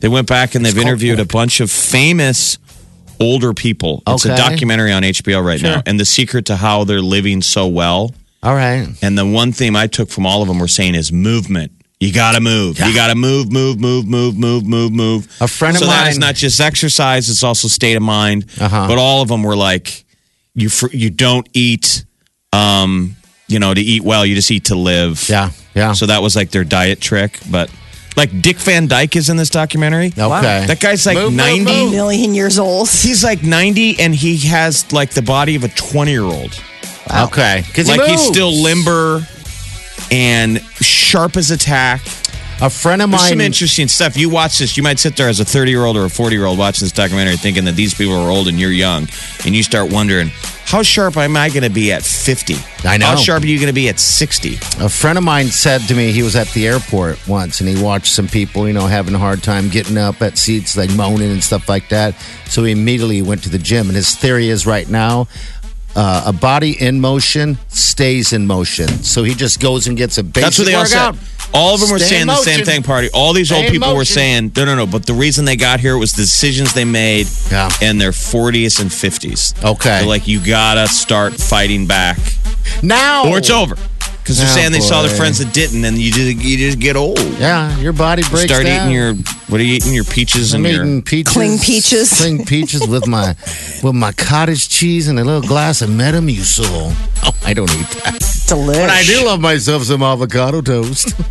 They 0.00 0.08
went 0.08 0.28
back 0.28 0.54
and 0.54 0.64
they've 0.64 0.76
interviewed 0.78 1.20
a 1.20 1.24
bunch 1.24 1.60
of 1.60 1.70
famous 1.70 2.58
older 3.20 3.52
people. 3.52 4.02
It's 4.06 4.24
a 4.24 4.36
documentary 4.36 4.92
on 4.92 5.02
HBO 5.02 5.44
right 5.44 5.60
now. 5.60 5.82
And 5.86 5.98
the 5.98 6.04
secret 6.04 6.46
to 6.46 6.56
how 6.56 6.84
they're 6.84 7.02
living 7.02 7.42
so 7.42 7.66
well. 7.66 8.14
All 8.42 8.54
right. 8.54 8.86
And 9.02 9.18
the 9.18 9.26
one 9.26 9.52
theme 9.52 9.74
I 9.74 9.88
took 9.88 10.10
from 10.10 10.24
all 10.24 10.42
of 10.42 10.48
them 10.48 10.58
were 10.60 10.68
saying 10.68 10.94
is 10.94 11.10
movement. 11.10 11.72
You 12.00 12.12
got 12.12 12.32
to 12.36 12.40
move. 12.40 12.78
You 12.78 12.94
got 12.94 13.08
to 13.08 13.16
move, 13.16 13.50
move, 13.50 13.80
move, 13.80 14.06
move, 14.06 14.38
move, 14.38 14.64
move, 14.64 14.92
move. 14.92 15.36
A 15.40 15.48
friend 15.48 15.76
of 15.76 15.80
mine. 15.82 15.88
so 15.90 15.94
that 15.96 16.08
is 16.10 16.18
not 16.18 16.36
just 16.36 16.60
exercise; 16.60 17.28
it's 17.28 17.42
also 17.42 17.66
state 17.66 17.96
of 17.96 18.02
mind. 18.04 18.46
Uh-huh. 18.60 18.86
But 18.86 18.98
all 18.98 19.20
of 19.20 19.26
them 19.26 19.42
were 19.42 19.56
like, 19.56 20.04
you 20.60 20.68
fr- 20.68 20.90
you 20.92 21.10
don't 21.10 21.48
eat, 21.54 22.04
um, 22.52 23.16
you 23.46 23.58
know, 23.58 23.72
to 23.74 23.80
eat 23.80 24.02
well. 24.02 24.26
You 24.26 24.34
just 24.34 24.50
eat 24.50 24.64
to 24.66 24.74
live. 24.74 25.28
Yeah. 25.28 25.50
Yeah. 25.74 25.92
So 25.92 26.06
that 26.06 26.22
was 26.22 26.34
like 26.36 26.50
their 26.50 26.64
diet 26.64 27.00
trick. 27.00 27.38
But 27.50 27.70
like 28.16 28.42
Dick 28.42 28.56
Van 28.58 28.86
Dyke 28.88 29.16
is 29.16 29.28
in 29.30 29.36
this 29.36 29.50
documentary. 29.50 30.08
okay. 30.08 30.66
That 30.66 30.80
guy's 30.80 31.06
like 31.06 31.16
Move, 31.16 31.26
move, 31.32 31.34
ninety. 31.36 31.64
move. 31.84 31.92
Million 31.92 32.34
years 32.34 32.58
old. 32.58 32.88
He's 32.90 33.22
like 33.22 33.42
ninety, 33.42 33.98
and 34.00 34.14
he 34.14 34.36
has 34.48 34.90
like 34.92 35.10
the 35.10 35.22
body 35.22 35.54
of 35.56 35.64
a 35.64 35.68
twenty-year-old. 35.68 36.60
Okay. 37.10 37.62
Because 37.66 37.88
Like 37.88 38.02
he's 38.02 38.20
still 38.26 38.52
limber 38.52 39.26
and 40.10 40.60
sharp 40.80 41.36
as 41.36 41.50
a 41.50 41.56
tack. 41.56 42.02
A 42.60 42.68
friend 42.68 43.00
of 43.00 43.10
There's 43.10 43.28
some 43.28 43.40
interesting 43.40 43.86
stuff. 43.86 44.16
You 44.16 44.28
watch 44.28 44.58
this, 44.58 44.76
you 44.76 44.82
might 44.82 44.98
sit 44.98 45.16
there 45.16 45.28
as 45.28 45.38
a 45.38 45.44
30 45.44 45.70
year 45.70 45.84
old 45.84 45.96
or 45.96 46.06
a 46.06 46.10
40 46.10 46.34
year 46.34 46.44
old 46.44 46.58
watching 46.58 46.84
this 46.84 46.92
documentary 46.92 47.36
thinking 47.36 47.64
that 47.66 47.76
these 47.76 47.94
people 47.94 48.16
are 48.16 48.30
old 48.30 48.48
and 48.48 48.58
you're 48.58 48.72
young. 48.72 49.08
And 49.44 49.54
you 49.54 49.62
start 49.62 49.92
wondering, 49.92 50.30
how 50.64 50.82
sharp 50.82 51.16
am 51.16 51.36
I 51.36 51.48
going 51.48 51.62
to 51.62 51.70
be 51.70 51.92
at 51.92 52.02
50? 52.02 52.56
I 52.84 52.98
know. 52.98 53.06
How 53.06 53.16
sharp 53.16 53.42
are 53.42 53.46
you 53.46 53.58
going 53.58 53.68
to 53.68 53.72
be 53.72 53.88
at 53.88 54.00
60? 54.00 54.56
A 54.84 54.88
friend 54.88 55.16
of 55.16 55.24
mine 55.24 55.46
said 55.46 55.82
to 55.82 55.94
me 55.94 56.10
he 56.10 56.22
was 56.22 56.36
at 56.36 56.48
the 56.48 56.66
airport 56.66 57.26
once 57.28 57.60
and 57.60 57.68
he 57.68 57.80
watched 57.82 58.12
some 58.12 58.26
people, 58.26 58.66
you 58.66 58.74
know, 58.74 58.86
having 58.86 59.14
a 59.14 59.18
hard 59.18 59.42
time 59.42 59.68
getting 59.68 59.96
up 59.96 60.20
at 60.20 60.36
seats, 60.36 60.76
like 60.76 60.94
moaning 60.94 61.30
and 61.30 61.42
stuff 61.42 61.68
like 61.68 61.88
that. 61.88 62.14
So 62.46 62.64
he 62.64 62.72
immediately 62.72 63.22
went 63.22 63.44
to 63.44 63.48
the 63.48 63.58
gym. 63.58 63.86
And 63.86 63.96
his 63.96 64.14
theory 64.14 64.48
is 64.48 64.66
right 64.66 64.88
now, 64.88 65.28
uh, 65.96 66.24
a 66.26 66.32
body 66.32 66.80
in 66.80 67.00
motion 67.00 67.58
stays 67.68 68.32
in 68.32 68.46
motion. 68.46 68.88
So 68.88 69.24
he 69.24 69.34
just 69.34 69.60
goes 69.60 69.86
and 69.86 69.96
gets 69.96 70.18
a 70.18 70.22
basic 70.22 70.42
That's 70.42 70.58
what 70.58 70.64
they 70.66 70.74
all 70.74 70.82
workout. 70.84 71.14
said. 71.16 71.24
All 71.54 71.74
of 71.74 71.80
them 71.80 71.90
were 71.90 71.98
Stay 71.98 72.08
saying 72.08 72.22
in 72.22 72.26
the 72.28 72.36
same 72.36 72.52
motion. 72.60 72.66
thing, 72.66 72.82
party. 72.82 73.08
All 73.14 73.32
these 73.32 73.50
old 73.50 73.64
in 73.64 73.72
people 73.72 73.88
were 73.88 73.94
motion. 74.00 74.14
saying, 74.14 74.52
no, 74.54 74.64
no, 74.66 74.76
no. 74.76 74.86
But 74.86 75.06
the 75.06 75.14
reason 75.14 75.46
they 75.46 75.56
got 75.56 75.80
here 75.80 75.96
was 75.96 76.12
the 76.12 76.22
decisions 76.22 76.74
they 76.74 76.84
made 76.84 77.26
Yeah. 77.50 77.70
in 77.80 77.96
their 77.96 78.10
40s 78.12 78.80
and 78.80 78.90
50s. 78.90 79.54
Okay. 79.64 80.00
They're 80.00 80.06
like, 80.06 80.28
you 80.28 80.44
got 80.44 80.74
to 80.74 80.86
start 80.88 81.32
fighting 81.34 81.86
back 81.86 82.18
Now. 82.82 83.26
or 83.30 83.38
it's 83.38 83.48
over. 83.50 83.76
Because 84.28 84.40
they're 84.44 84.46
Oh, 84.50 84.60
saying 84.60 84.72
they 84.72 84.80
saw 84.80 85.00
their 85.00 85.08
oh, 85.10 85.14
boy. 85.14 85.18
friends 85.20 85.38
that 85.38 85.54
didn't, 85.54 85.86
and 85.86 85.96
you 85.96 86.12
just, 86.12 86.44
you 86.44 86.58
just 86.58 86.78
get 86.78 86.96
old. 86.96 87.18
Yeah, 87.40 87.74
your 87.78 87.94
body 87.94 88.22
breaks 88.28 88.52
Start 88.52 88.66
down. 88.66 88.90
eating 88.90 88.92
your 88.94 89.14
what 89.48 89.58
are 89.58 89.64
you 89.64 89.76
eating? 89.76 89.94
Your 89.94 90.04
peaches 90.04 90.52
I'm 90.52 90.66
and 90.66 90.74
your 90.74 90.84
eating 90.84 91.00
peaches. 91.00 91.32
Cling 91.32 91.56
peaches. 91.58 92.12
Cling 92.20 92.44
peaches 92.44 92.86
with 92.86 93.06
my 93.06 93.28
with 93.82 93.94
my 93.94 94.12
cottage 94.12 94.68
cheese 94.68 95.08
and 95.08 95.18
a 95.18 95.24
little 95.24 95.40
glass 95.40 95.80
of 95.80 95.88
Metamucil. 95.88 96.92
Oh, 97.24 97.32
I 97.46 97.54
don't 97.54 97.70
eat 97.72 97.88
that. 98.04 98.20
Delish. 98.20 98.74
But 98.76 98.90
I 98.90 99.02
do 99.04 99.24
love 99.24 99.40
myself 99.40 99.84
some 99.84 100.02
avocado 100.02 100.60
toast. 100.60 101.14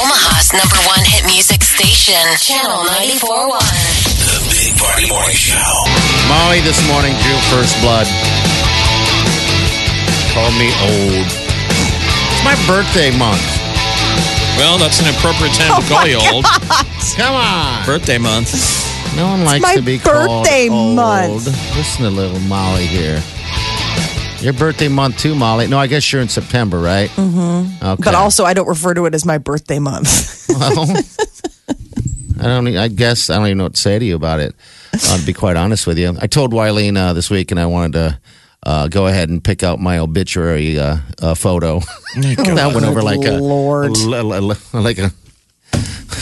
Omaha's 0.00 0.52
number 0.56 0.80
one 0.88 1.04
hit 1.04 1.26
music 1.26 1.60
station, 1.62 2.16
Channel 2.40 2.88
94.1. 3.20 3.60
The 4.24 4.40
Big 4.48 4.72
Party 4.80 5.08
Morning 5.12 5.36
Show. 5.36 5.84
Molly 6.26 6.60
this 6.60 6.80
morning 6.88 7.12
drew 7.20 7.36
first 7.52 7.76
blood. 7.84 8.08
Called 10.32 10.56
me 10.56 10.72
old. 10.80 11.45
It's 12.48 12.68
my 12.68 12.74
birthday 12.76 13.10
month. 13.18 13.42
Well, 14.56 14.78
that's 14.78 15.00
an 15.00 15.12
appropriate 15.14 15.52
time 15.54 15.82
to 15.82 15.88
call 15.88 16.06
you 16.06 16.18
old. 16.32 16.44
Come 17.16 17.34
on. 17.34 17.84
Birthday 17.84 18.18
month. 18.18 18.54
No 19.16 19.26
one 19.26 19.44
likes 19.44 19.62
my 19.62 19.74
to 19.74 19.82
be 19.82 19.98
birthday 19.98 20.68
called 20.68 20.70
old. 20.70 20.96
month. 20.96 21.46
Listen 21.76 22.04
to 22.04 22.10
little 22.10 22.38
Molly 22.40 22.86
here. 22.86 23.20
Your 24.40 24.52
birthday 24.52 24.86
month 24.88 25.18
too, 25.18 25.34
Molly. 25.34 25.66
No, 25.66 25.78
I 25.78 25.88
guess 25.88 26.12
you're 26.12 26.22
in 26.22 26.28
September, 26.28 26.78
right? 26.78 27.10
Mm-hmm. 27.10 27.84
Okay. 27.84 28.02
But 28.04 28.14
also, 28.14 28.44
I 28.44 28.54
don't 28.54 28.68
refer 28.68 28.94
to 28.94 29.06
it 29.06 29.14
as 29.14 29.24
my 29.24 29.38
birthday 29.38 29.78
month. 29.80 30.46
Well, 30.48 30.86
I 32.38 32.42
don't. 32.42 32.68
e- 32.68 32.78
I 32.78 32.88
guess 32.88 33.28
I 33.28 33.36
don't 33.38 33.46
even 33.46 33.58
know 33.58 33.64
what 33.64 33.74
to 33.74 33.80
say 33.80 33.98
to 33.98 34.04
you 34.04 34.14
about 34.14 34.38
it. 34.40 34.54
Uh, 34.94 35.18
to 35.18 35.26
be 35.26 35.32
quite 35.32 35.56
honest 35.56 35.86
with 35.86 35.98
you, 35.98 36.14
I 36.20 36.26
told 36.28 36.52
Wileen 36.52 36.96
uh, 36.96 37.12
this 37.12 37.28
week, 37.28 37.50
and 37.50 37.58
I 37.58 37.66
wanted 37.66 37.92
to 37.94 38.20
uh, 38.66 38.88
go 38.88 39.06
ahead 39.06 39.28
and 39.28 39.42
pick 39.42 39.62
out 39.62 39.78
my 39.78 39.98
obituary 39.98 40.76
uh, 40.78 40.96
uh, 41.22 41.34
photo. 41.34 41.78
that 42.16 42.72
went 42.74 42.84
over 42.84 43.00
like 43.00 43.24
a 43.24 43.38
Lord. 43.38 43.96
l- 43.96 44.14
l- 44.14 44.50
l- 44.52 44.56
like 44.72 44.98
a 44.98 45.12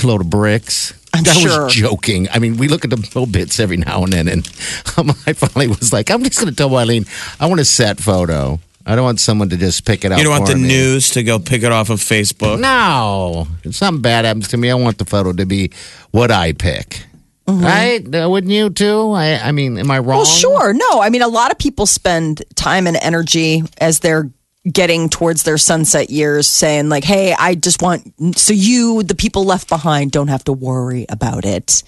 load 0.05 0.21
of 0.21 0.29
bricks. 0.31 0.93
I'm 1.15 1.25
I 1.27 1.33
sure. 1.33 1.65
was 1.65 1.75
joking. 1.75 2.29
I 2.31 2.39
mean, 2.41 2.59
we 2.59 2.69
look 2.69 2.85
at 2.85 2.91
the 2.91 3.11
obits 3.17 3.61
every 3.61 3.79
now 3.79 4.03
and 4.05 4.13
then, 4.13 4.29
and 4.29 4.47
um, 4.99 5.11
I 5.27 5.33
finally 5.33 5.69
was 5.69 5.91
like, 5.93 6.11
I'm 6.11 6.23
just 6.23 6.39
going 6.39 6.51
to 6.51 6.55
tell 6.55 6.69
Wileen, 6.69 7.09
I 7.41 7.47
want 7.47 7.61
a 7.61 7.65
set 7.65 7.99
photo. 7.99 8.61
I 8.85 8.95
don't 8.95 9.05
want 9.05 9.21
someone 9.21 9.49
to 9.49 9.57
just 9.57 9.87
pick 9.87 10.05
it 10.05 10.13
up. 10.13 10.19
You 10.19 10.25
don't 10.25 10.33
want 10.33 10.47
the 10.47 10.57
me. 10.57 10.69
news 10.69 11.11
to 11.13 11.23
go 11.23 11.39
pick 11.39 11.63
it 11.63 11.73
off 11.73 11.89
of 11.89 12.01
Facebook. 12.01 12.61
No, 12.61 13.47
if 13.63 13.75
something 13.75 14.03
bad 14.03 14.27
happens 14.27 14.49
to 14.49 14.59
me, 14.59 14.71
I 14.71 14.75
want 14.75 14.99
the 14.99 15.07
photo 15.07 15.33
to 15.33 15.47
be 15.47 15.71
what 16.11 16.31
I 16.31 16.53
pick. 16.53 17.07
Right? 17.47 18.15
Uh, 18.15 18.29
wouldn't 18.29 18.53
you 18.53 18.71
too? 18.71 19.11
I, 19.13 19.39
I 19.39 19.53
mean, 19.53 19.77
am 19.79 19.91
I 19.91 19.99
wrong? 19.99 20.19
Well, 20.19 20.25
sure. 20.25 20.73
No, 20.73 21.01
I 21.01 21.11
mean, 21.11 21.23
a 21.23 21.29
lot 21.29 21.51
of 21.51 21.59
people 21.59 21.87
spend 21.87 22.43
time 22.55 22.87
and 22.87 22.97
energy 22.97 23.63
as 23.79 24.01
they're 24.01 24.31
getting 24.71 25.11
towards 25.11 25.43
their 25.43 25.59
sunset 25.59 26.09
years 26.09 26.47
saying, 26.47 26.89
like, 26.89 27.05
hey, 27.05 27.35
I 27.39 27.55
just 27.55 27.83
want, 27.83 28.15
so 28.39 28.55
you, 28.55 29.03
the 29.03 29.15
people 29.15 29.45
left 29.45 29.69
behind, 29.69 30.11
don't 30.11 30.29
have 30.29 30.45
to 30.45 30.53
worry 30.55 31.05
about 31.09 31.45
it. 31.45 31.83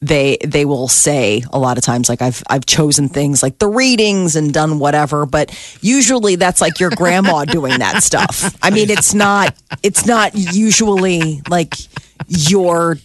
They 0.00 0.38
they 0.44 0.64
will 0.64 0.86
say 0.86 1.42
a 1.52 1.58
lot 1.58 1.76
of 1.76 1.82
times 1.82 2.08
like 2.08 2.22
I've 2.22 2.40
I've 2.48 2.64
chosen 2.64 3.08
things 3.08 3.42
like 3.42 3.58
the 3.58 3.66
readings 3.66 4.36
and 4.36 4.54
done 4.54 4.78
whatever 4.78 5.26
but 5.26 5.50
usually 5.80 6.36
that's 6.36 6.60
like 6.60 6.78
your 6.78 6.90
grandma 6.90 7.44
doing 7.44 7.80
that 7.80 8.04
stuff. 8.04 8.56
I 8.62 8.70
mean 8.70 8.90
it's 8.90 9.12
not 9.12 9.56
it's 9.82 10.06
not 10.06 10.36
usually 10.36 11.42
like 11.48 11.74
your 12.28 12.96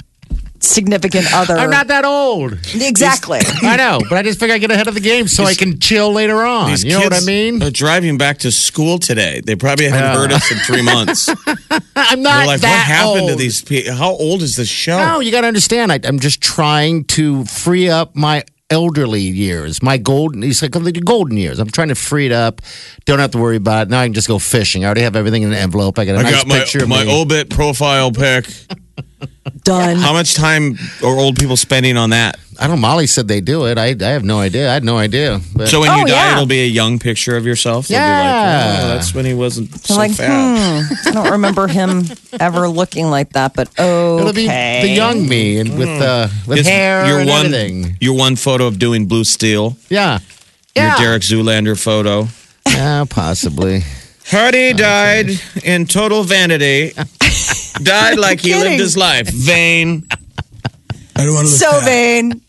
significant 0.66 1.26
other. 1.34 1.56
I'm 1.56 1.70
not 1.70 1.88
that 1.88 2.06
old. 2.06 2.54
exactly. 2.74 3.40
I 3.62 3.76
know, 3.78 4.00
but 4.10 4.18
I 4.18 4.24
just 4.24 4.40
figure 4.40 4.56
I 4.56 4.58
get 4.58 4.72
ahead 4.72 4.88
of 4.88 4.94
the 4.94 5.00
game 5.02 5.28
so 5.28 5.44
I 5.44 5.54
can 5.54 5.80
chill 5.80 6.12
later 6.12 6.44
on. 6.44 6.70
These 6.72 6.84
You 6.84 6.92
know 6.92 7.00
what 7.00 7.14
I 7.14 7.18
kids 7.18 7.28
mean? 7.28 7.64
Are 7.64 7.70
driving 7.72 8.18
back 8.18 8.40
to 8.40 8.52
school 8.52 9.00
today. 9.00 9.42
They 9.46 9.56
probably 9.56 9.86
haven't 9.86 10.02
Yeah. 10.02 10.16
heard 10.18 10.32
us 10.32 10.52
in 10.52 10.58
three 10.60 10.82
months. 10.82 11.30
I'm 11.96 12.22
not 12.22 12.38
They're 12.40 12.48
like, 12.48 12.62
that 12.62 12.70
what 12.70 12.86
happened 12.86 13.28
to 13.30 13.36
these 13.36 13.62
people? 13.62 13.94
How 13.94 14.12
old 14.12 14.42
is 14.42 14.56
this 14.56 14.68
show? 14.70 14.98
No, 14.98 15.20
you 15.20 15.32
got 15.32 15.42
to 15.42 15.48
understand. 15.48 15.92
I, 15.92 16.00
I'm 16.04 16.20
just 16.20 16.42
trying 16.42 17.04
to 17.06 17.46
free 17.46 17.90
up 17.90 18.16
my 18.16 18.44
elderly 18.70 19.22
years, 19.22 19.84
my 19.84 19.98
golden. 19.98 20.42
He's 20.42 20.62
like 20.62 20.72
the 20.72 20.92
golden 20.94 21.38
years. 21.38 21.60
I'm 21.60 21.70
trying 21.70 21.90
to 21.90 21.96
free 21.96 22.26
it 22.26 22.32
up. 22.32 22.62
Don't 23.06 23.20
have 23.20 23.32
to 23.32 23.38
worry 23.38 23.58
about 23.58 23.88
it. 23.88 23.90
Now 23.92 24.00
I 24.02 24.06
can 24.08 24.14
just 24.14 24.28
go 24.28 24.40
fishing. 24.40 24.84
I 24.84 24.88
already 24.88 25.02
have 25.02 25.16
everything 25.16 25.44
in 25.44 25.50
an 25.52 25.58
envelope. 25.58 26.00
I 26.00 26.06
got 26.06 26.16
a 26.16 26.20
I 26.20 26.24
nice 26.24 26.34
got 26.36 26.48
my, 26.48 26.60
picture 26.60 26.84
of 26.84 26.90
my 26.90 27.04
me. 27.06 27.22
obit 27.22 27.50
profile 27.50 28.12
pic. 28.12 28.48
Done. 29.64 29.98
How 29.98 30.14
much 30.14 30.36
time 30.36 30.78
are 31.04 31.18
old 31.18 31.38
people 31.38 31.56
spending 31.58 31.98
on 31.98 32.10
that? 32.12 32.38
I 32.60 32.68
don't. 32.68 32.76
know. 32.78 32.82
Molly 32.88 33.08
said 33.08 33.28
they 33.28 33.42
do 33.42 33.66
it. 33.66 33.78
I, 33.78 33.96
I 34.00 34.10
have 34.12 34.24
no 34.24 34.40
idea. 34.40 34.70
I 34.70 34.74
had 34.74 34.84
no 34.84 34.98
idea. 34.98 35.40
But 35.56 35.68
So 35.70 35.80
when 35.82 35.90
Oh, 35.90 35.98
you 35.98 36.06
die, 36.06 36.12
yeah. 36.14 36.34
it'll 36.34 36.46
be 36.46 36.62
a 36.64 36.68
young 36.68 37.00
picture 37.00 37.36
of 37.36 37.46
yourself. 37.46 37.88
They'll 37.88 37.98
be 37.98 38.02
Yeah. 38.04 38.20
like, 38.76 38.84
oh, 38.84 38.88
that's 38.90 39.14
when 39.16 39.26
he 39.26 39.34
wasn't 39.34 39.74
so 39.80 39.94
I'm 39.96 39.98
like, 39.98 40.12
fat. 40.12 40.84
hmm, 40.86 41.08
I 41.08 41.12
don't 41.12 41.32
remember 41.32 41.68
him 41.68 42.04
ever 42.40 42.68
looking 42.70 43.10
like 43.10 43.34
that, 43.34 43.54
but 43.54 43.70
okay. 43.80 44.20
it'll 44.22 44.34
be 44.34 44.48
the 44.48 44.94
young 44.94 45.28
me 45.28 45.60
and 45.60 45.78
with 45.78 45.90
uh, 45.90 46.28
with 46.48 46.60
Is 46.60 46.68
hair 46.68 47.06
your 47.08 47.20
and 47.20 47.30
one, 47.30 47.46
everything. 47.48 47.98
Your 48.02 48.16
one 48.16 48.36
photo 48.36 48.68
of 48.68 48.80
doing 48.80 49.08
blue 49.08 49.24
steel. 49.24 49.78
Yeah. 49.90 50.20
Your 50.76 50.92
Derek 50.98 51.22
Zoolander 51.24 51.80
photo. 51.82 52.28
Yeah, 52.68 53.06
possibly. 53.10 53.82
Hardy 54.28 54.74
died 54.74 55.30
in 55.64 55.86
total 55.86 56.24
vanity. 56.24 56.92
died 57.82 58.18
like 58.20 58.40
he 58.42 58.54
lived 58.56 58.80
his 58.80 58.96
life. 58.98 59.28
Vain. 59.30 60.08
I 61.16 61.26
don't 61.26 61.34
want 61.36 61.48
to 61.48 61.54
so 61.54 61.80
vain. 61.82 62.42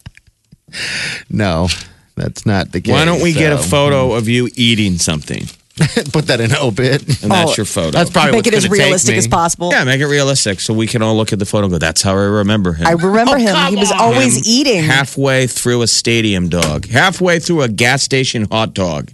No, 1.30 1.68
that's 2.16 2.46
not 2.46 2.72
the 2.72 2.80
case. 2.80 2.92
Why 2.92 3.04
don't 3.04 3.22
we 3.22 3.32
get 3.32 3.52
a 3.52 3.58
so- 3.58 3.68
photo 3.68 4.12
of 4.12 4.28
you 4.28 4.48
eating 4.56 4.98
something? 4.98 5.44
Put 6.12 6.28
that 6.28 6.40
in 6.40 6.52
an 6.52 6.56
obit. 6.60 7.02
And 7.24 7.32
that's 7.32 7.50
Oh, 7.50 7.54
your 7.56 7.66
photo. 7.66 7.90
That's 7.90 8.08
probably 8.08 8.30
Make 8.32 8.46
it 8.46 8.54
what's 8.54 8.64
as 8.64 8.68
gonna 8.68 8.76
take 8.78 8.84
realistic 8.84 9.12
me. 9.14 9.18
as 9.18 9.26
possible. 9.26 9.70
yeah, 9.72 9.82
make 9.82 10.00
it 10.00 10.06
realistic 10.06 10.60
so 10.60 10.72
we 10.72 10.86
can 10.86 11.02
all 11.02 11.16
look 11.16 11.32
at 11.32 11.40
the 11.40 11.44
photo 11.46 11.64
and 11.64 11.72
go, 11.72 11.78
that's 11.78 12.00
how 12.00 12.12
I 12.12 12.22
remember 12.22 12.74
him. 12.74 12.86
I 12.86 12.92
remember 12.92 13.36
him. 13.38 13.56
He 13.70 13.76
was 13.76 13.90
always 13.90 14.36
Him 14.36 14.42
eating. 14.46 14.84
halfway 14.84 15.48
through 15.48 15.82
a 15.82 15.88
stadium 15.88 16.48
dog, 16.48 16.86
halfway 16.86 17.40
through 17.40 17.62
a 17.62 17.68
gas 17.68 18.04
station 18.04 18.46
hot 18.52 18.72
dog. 18.72 19.10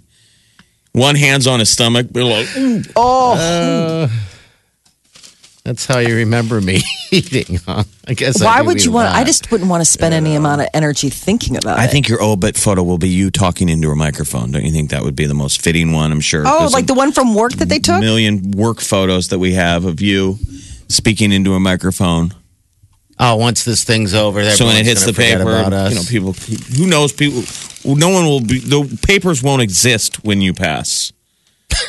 One 0.92 1.14
hand's 1.14 1.46
on 1.46 1.60
his 1.60 1.70
stomach. 1.70 2.12
be 2.12 2.22
like, 2.22 2.46
"Mm." 2.48 2.92
oh, 2.94 4.08
That's 5.64 5.84
how 5.84 5.98
you 5.98 6.16
remember 6.16 6.58
me 6.60 6.80
eating, 7.10 7.56
huh? 7.66 7.84
I 8.08 8.14
guess. 8.14 8.42
Why 8.42 8.60
do 8.60 8.66
would 8.66 8.82
you 8.84 8.92
want? 8.92 9.08
lot. 9.08 9.16
I 9.16 9.24
just 9.24 9.50
wouldn't 9.50 9.68
want 9.68 9.82
to 9.82 9.84
spend 9.84 10.14
any 10.14 10.34
amount 10.34 10.62
of 10.62 10.68
energy 10.72 11.10
thinking 11.10 11.56
about 11.56 11.78
I 11.78 11.82
it. 11.84 11.84
I 11.84 11.88
think 11.88 12.08
your 12.08 12.22
obit 12.22 12.56
photo 12.56 12.82
will 12.82 12.96
be 12.98 13.10
you 13.10 13.30
talking 13.30 13.68
into 13.68 13.90
a 13.90 13.96
microphone. 13.96 14.52
Don't 14.52 14.64
you 14.64 14.72
think 14.72 14.90
that 14.90 15.02
would 15.02 15.14
be 15.16 15.26
the 15.26 15.34
most 15.34 15.60
fitting 15.60 15.92
one? 15.92 16.12
I'm 16.12 16.20
sure. 16.20 16.44
Oh, 16.46 16.60
There's 16.60 16.72
like 16.72 16.86
the 16.86 16.94
one 16.94 17.12
from 17.12 17.34
work 17.34 17.52
that 17.52 17.68
they 17.68 17.78
took. 17.78 18.00
million 18.00 18.52
work 18.52 18.80
photos 18.80 19.28
that 19.28 19.38
we 19.38 19.52
have 19.52 19.84
of 19.84 20.00
you 20.00 20.38
speaking 20.88 21.30
into 21.30 21.52
a 21.54 21.60
microphone. 21.60 22.32
Oh, 23.22 23.36
once 23.36 23.64
this 23.64 23.84
thing's 23.84 24.14
over, 24.14 24.42
so 24.52 24.64
when 24.64 24.76
it 24.78 24.86
hits 24.86 25.04
the 25.04 25.12
paper, 25.12 25.42
about 25.42 25.74
us. 25.74 25.92
you 25.92 25.96
know, 25.98 26.04
people. 26.08 26.32
Who 26.78 26.86
knows? 26.86 27.12
People. 27.12 27.42
No 27.84 28.08
one 28.08 28.24
will 28.24 28.40
be. 28.40 28.60
The 28.60 28.98
papers 29.06 29.42
won't 29.42 29.60
exist 29.60 30.24
when 30.24 30.40
you 30.40 30.54
pass. 30.54 31.12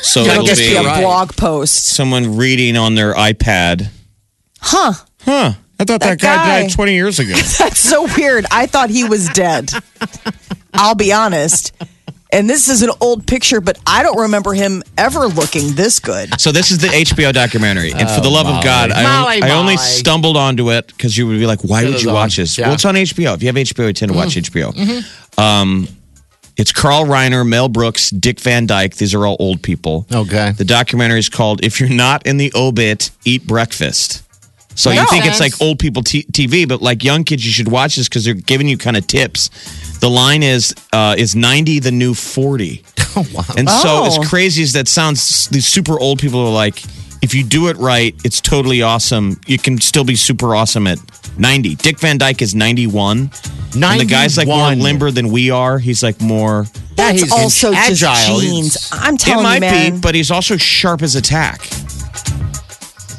So 0.01 0.21
It'll 0.21 0.33
it'll 0.33 0.45
just 0.45 0.61
be 0.61 0.69
be 0.69 0.75
a 0.75 0.83
right. 0.83 1.01
blog 1.01 1.35
post. 1.35 1.85
someone 1.85 2.37
reading 2.37 2.75
on 2.77 2.95
their 2.95 3.13
iPad. 3.13 3.89
Huh. 4.59 4.93
Huh. 5.21 5.53
I 5.79 5.83
thought 5.85 5.99
that, 6.01 6.19
That 6.19 6.19
guy, 6.19 6.35
guy. 6.35 6.61
died 6.63 6.71
20 6.71 6.93
years 6.93 7.19
ago. 7.19 7.33
That's 7.59 7.79
so 7.79 8.07
weird. 8.17 8.45
I 8.51 8.65
thought 8.67 8.89
he 8.89 9.03
was 9.03 9.27
dead. 9.29 9.71
I'll 10.73 10.95
be 10.95 11.11
honest. 11.13 11.73
And 12.33 12.49
this 12.49 12.69
is 12.69 12.81
an 12.81 12.91
old 13.01 13.27
picture, 13.27 13.59
but 13.59 13.77
I 13.85 14.03
don't 14.03 14.19
remember 14.21 14.53
him 14.53 14.83
ever 14.97 15.27
looking 15.27 15.73
this 15.73 15.99
good. 15.99 16.39
so 16.39 16.51
this 16.53 16.71
is 16.71 16.77
the 16.77 16.87
HBO 16.87 17.33
documentary, 17.33 17.91
and 17.91 18.09
for 18.09 18.21
the 18.21 18.29
love 18.29 18.47
of 18.47 18.63
God, 18.63 18.89
I, 18.91 19.03
Molly, 19.03 19.41
I 19.43 19.49
only 19.51 19.75
stumbled 19.75 20.37
onto 20.37 20.71
it 20.71 20.87
because 20.87 21.17
you 21.17 21.27
would 21.27 21.39
be 21.39 21.45
like, 21.45 21.59
"Why 21.65 21.83
It 21.83 21.89
would 21.89 22.01
you 22.01 22.07
on, 22.07 22.15
watch 22.15 22.37
this?" 22.37 22.57
yeah. 22.57 22.67
Well, 22.67 22.75
it's 22.75 22.85
on 22.85 22.95
HBO. 22.95 23.33
If 23.35 23.41
you 23.43 23.47
have 23.49 23.55
HBO, 23.57 23.87
you 23.87 23.91
tend 23.93 24.13
to 24.13 24.17
watch 24.17 24.35
HBO. 24.37 24.73
Um, 25.37 25.89
it's 26.61 26.71
Carl 26.71 27.05
Reiner, 27.05 27.45
Mel 27.47 27.67
Brooks, 27.69 28.09
Dick 28.11 28.39
Van 28.39 28.65
Dyke. 28.67 28.95
These 28.95 29.13
are 29.15 29.25
all 29.25 29.35
old 29.39 29.61
people. 29.63 30.05
Okay. 30.13 30.51
The 30.51 30.63
documentary 30.65 31.19
is 31.19 31.27
called 31.29 31.63
"If 31.65 31.79
You're 31.79 31.89
Not 31.89 32.25
in 32.25 32.37
the 32.37 32.51
Obit, 32.55 33.09
Eat 33.25 33.45
Breakfast." 33.47 34.23
So 34.73 34.89
you 34.89 34.99
Makes 35.01 35.11
think 35.11 35.25
it's 35.25 35.39
like 35.41 35.59
old 35.61 35.79
people 35.79 36.01
t- 36.01 36.23
TV, 36.31 36.65
but 36.67 36.81
like 36.81 37.03
young 37.03 37.25
kids, 37.25 37.45
you 37.45 37.51
should 37.51 37.67
watch 37.67 37.97
this 37.97 38.07
because 38.07 38.23
they're 38.23 38.33
giving 38.33 38.69
you 38.69 38.77
kind 38.77 38.95
of 38.95 39.05
tips. 39.05 39.49
The 39.99 40.09
line 40.09 40.43
is 40.43 40.73
uh, 40.93 41.15
is 41.17 41.35
ninety 41.35 41.79
the 41.79 41.91
new 41.91 42.13
forty, 42.13 42.83
Oh, 43.15 43.25
wow. 43.33 43.43
and 43.57 43.69
so 43.69 44.03
Oh. 44.03 44.05
as 44.07 44.29
crazy 44.29 44.63
as 44.63 44.71
that 44.73 44.87
sounds, 44.87 45.47
these 45.49 45.67
super 45.67 45.99
old 45.99 46.19
people 46.19 46.39
are 46.39 46.53
like, 46.53 46.81
if 47.21 47.33
you 47.35 47.43
do 47.43 47.67
it 47.69 47.77
right, 47.77 48.15
it's 48.23 48.41
totally 48.41 48.81
awesome. 48.81 49.39
You 49.47 49.57
can 49.57 49.79
still 49.79 50.03
be 50.03 50.15
super 50.15 50.55
awesome 50.55 50.87
at 50.87 50.99
ninety. 51.37 51.75
Dick 51.75 51.99
Van 51.99 52.17
Dyke 52.17 52.41
is 52.41 52.55
ninety 52.55 52.87
one. 52.87 53.29
And 53.73 53.99
the 54.01 54.05
guy's 54.05 54.37
like 54.37 54.47
more 54.47 54.75
limber 54.75 55.11
than 55.11 55.29
we 55.29 55.49
are. 55.49 55.79
He's 55.79 56.03
like 56.03 56.19
more. 56.19 56.65
Yeah, 56.73 56.81
That's 57.13 57.21
he's 57.21 57.31
also 57.31 57.71
just 57.73 58.03
agile. 58.03 58.39
genes. 58.41 58.89
I'm 58.91 59.15
It 59.15 59.19
telling 59.21 59.43
might 59.43 59.55
you, 59.55 59.61
man. 59.61 59.93
be, 59.95 59.99
but 60.01 60.13
he's 60.13 60.29
also 60.29 60.57
sharp 60.57 61.01
as 61.01 61.15
a 61.15 61.21
tack. 61.21 61.61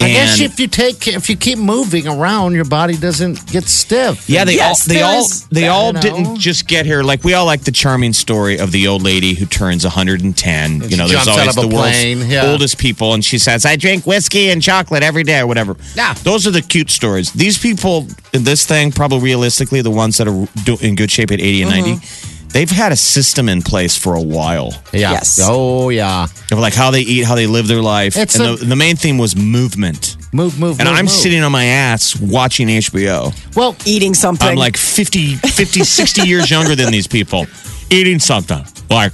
I 0.04 0.08
guess 0.08 0.40
if 0.40 0.58
you 0.60 0.68
take 0.68 1.06
if 1.08 1.28
you 1.28 1.36
keep 1.36 1.58
moving 1.58 2.06
around, 2.06 2.54
your 2.54 2.64
body 2.64 2.96
doesn't 2.96 3.46
get 3.46 3.64
stiff. 3.64 4.28
Yeah, 4.28 4.44
they 4.44 4.56
Yes, 4.56 4.88
all 4.88 4.94
they 4.94 5.02
all 5.02 5.20
is 5.20 5.46
they 5.48 5.68
all 5.68 5.86
you 5.88 5.92
know? 5.94 6.00
didn't 6.00 6.36
just 6.36 6.66
get 6.66 6.86
here. 6.86 7.02
Like 7.02 7.24
we 7.24 7.34
all 7.34 7.46
like 7.46 7.62
the 7.62 7.72
charming 7.72 8.12
story 8.12 8.58
of 8.58 8.72
the 8.72 8.88
old 8.88 9.02
lady 9.02 9.34
who 9.34 9.46
turns 9.46 9.84
110. 9.84 10.72
And 10.72 10.90
you 10.90 10.96
know, 10.96 11.08
there's 11.08 11.24
jumps 11.24 11.28
out 11.28 11.38
always 11.38 11.56
of 11.56 11.64
a 11.64 11.68
the 11.68 11.74
world's 11.74 12.32
yeah. 12.32 12.50
oldest 12.50 12.78
people, 12.78 13.14
and 13.14 13.24
she 13.24 13.38
says, 13.38 13.64
"I 13.64 13.76
drink 13.76 14.06
whiskey 14.06 14.50
and 14.50 14.62
chocolate 14.62 15.02
every 15.02 15.22
day, 15.22 15.40
or 15.40 15.46
whatever." 15.46 15.76
Yeah. 15.94 16.14
those 16.22 16.46
are 16.46 16.50
the 16.50 16.62
cute 16.62 16.90
stories. 16.90 17.32
These 17.32 17.58
people 17.58 18.06
in 18.32 18.44
this 18.44 18.66
thing, 18.66 18.92
probably 18.92 19.20
realistically, 19.20 19.82
the 19.82 19.90
ones 19.90 20.18
that 20.18 20.28
are 20.28 20.46
do- 20.64 20.78
in 20.80 20.94
good 20.94 21.10
shape 21.10 21.30
at 21.30 21.40
80 21.40 21.62
and 21.62 21.70
90, 21.70 21.90
mm-hmm. 21.92 22.31
They've 22.52 22.70
had 22.70 22.92
a 22.92 22.96
system 22.96 23.48
in 23.48 23.62
place 23.62 23.96
for 23.96 24.14
a 24.14 24.20
while. 24.22 24.72
Yeah. 24.92 25.12
Yes. 25.12 25.40
Oh 25.42 25.88
yeah. 25.90 26.26
Of 26.50 26.58
like 26.58 26.74
how 26.74 26.90
they 26.90 27.00
eat, 27.02 27.24
how 27.24 27.34
they 27.34 27.46
live 27.46 27.66
their 27.68 27.82
life, 27.82 28.16
It's 28.16 28.34
and 28.38 28.44
a- 28.46 28.56
the, 28.56 28.64
the 28.66 28.76
main 28.76 28.96
theme 28.96 29.18
was 29.18 29.34
movement. 29.36 30.16
Move, 30.34 30.58
move, 30.58 30.80
And 30.80 30.88
move, 30.88 30.98
I'm 30.98 31.04
move. 31.04 31.12
sitting 31.12 31.42
on 31.42 31.52
my 31.52 31.64
ass 31.64 32.18
watching 32.18 32.68
HBO. 32.68 33.34
Well, 33.54 33.76
Eating 33.84 34.14
something. 34.14 34.48
I'm 34.48 34.56
like 34.56 34.78
50, 34.78 35.34
50 35.36 35.84
60 35.84 36.22
years 36.22 36.50
younger 36.50 36.74
than 36.74 36.90
these 36.90 37.06
people, 37.06 37.46
eating 37.90 38.18
something. 38.18 38.64
Like, 38.88 39.12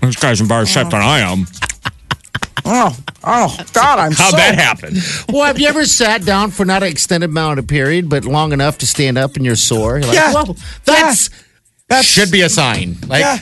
this 0.00 0.16
guy's 0.16 0.40
in 0.40 0.48
better 0.48 0.64
shape 0.64 0.88
than 0.90 1.02
I 1.02 1.18
am. 1.20 1.46
oh, 2.64 2.96
oh, 3.24 3.56
God, 3.72 3.98
I'm 3.98 4.12
How'd 4.12 4.30
so 4.30 4.36
that 4.36 4.54
happen? 4.54 4.96
well, 5.30 5.44
have 5.44 5.58
you 5.58 5.68
ever 5.68 5.84
sat 5.84 6.24
down 6.24 6.50
for 6.50 6.64
not 6.64 6.82
an 6.82 6.88
extended 6.90 7.30
amount 7.30 7.58
of 7.58 7.66
period, 7.66 8.08
but 8.08 8.24
long 8.24 8.52
enough 8.52 8.78
to 8.78 8.86
stand 8.86 9.18
up 9.18 9.36
and 9.36 9.44
you're 9.44 9.56
sore? 9.56 9.98
You're 9.98 10.06
like, 10.08 10.14
Yeah. 10.16 10.32
Whoa, 10.42 10.56
that's 10.84 11.28
That's- 11.88 12.06
should 12.06 12.30
be 12.30 12.42
a 12.42 12.48
sign. 12.48 12.96
Like 13.06 13.20
Yeah. 13.22 13.38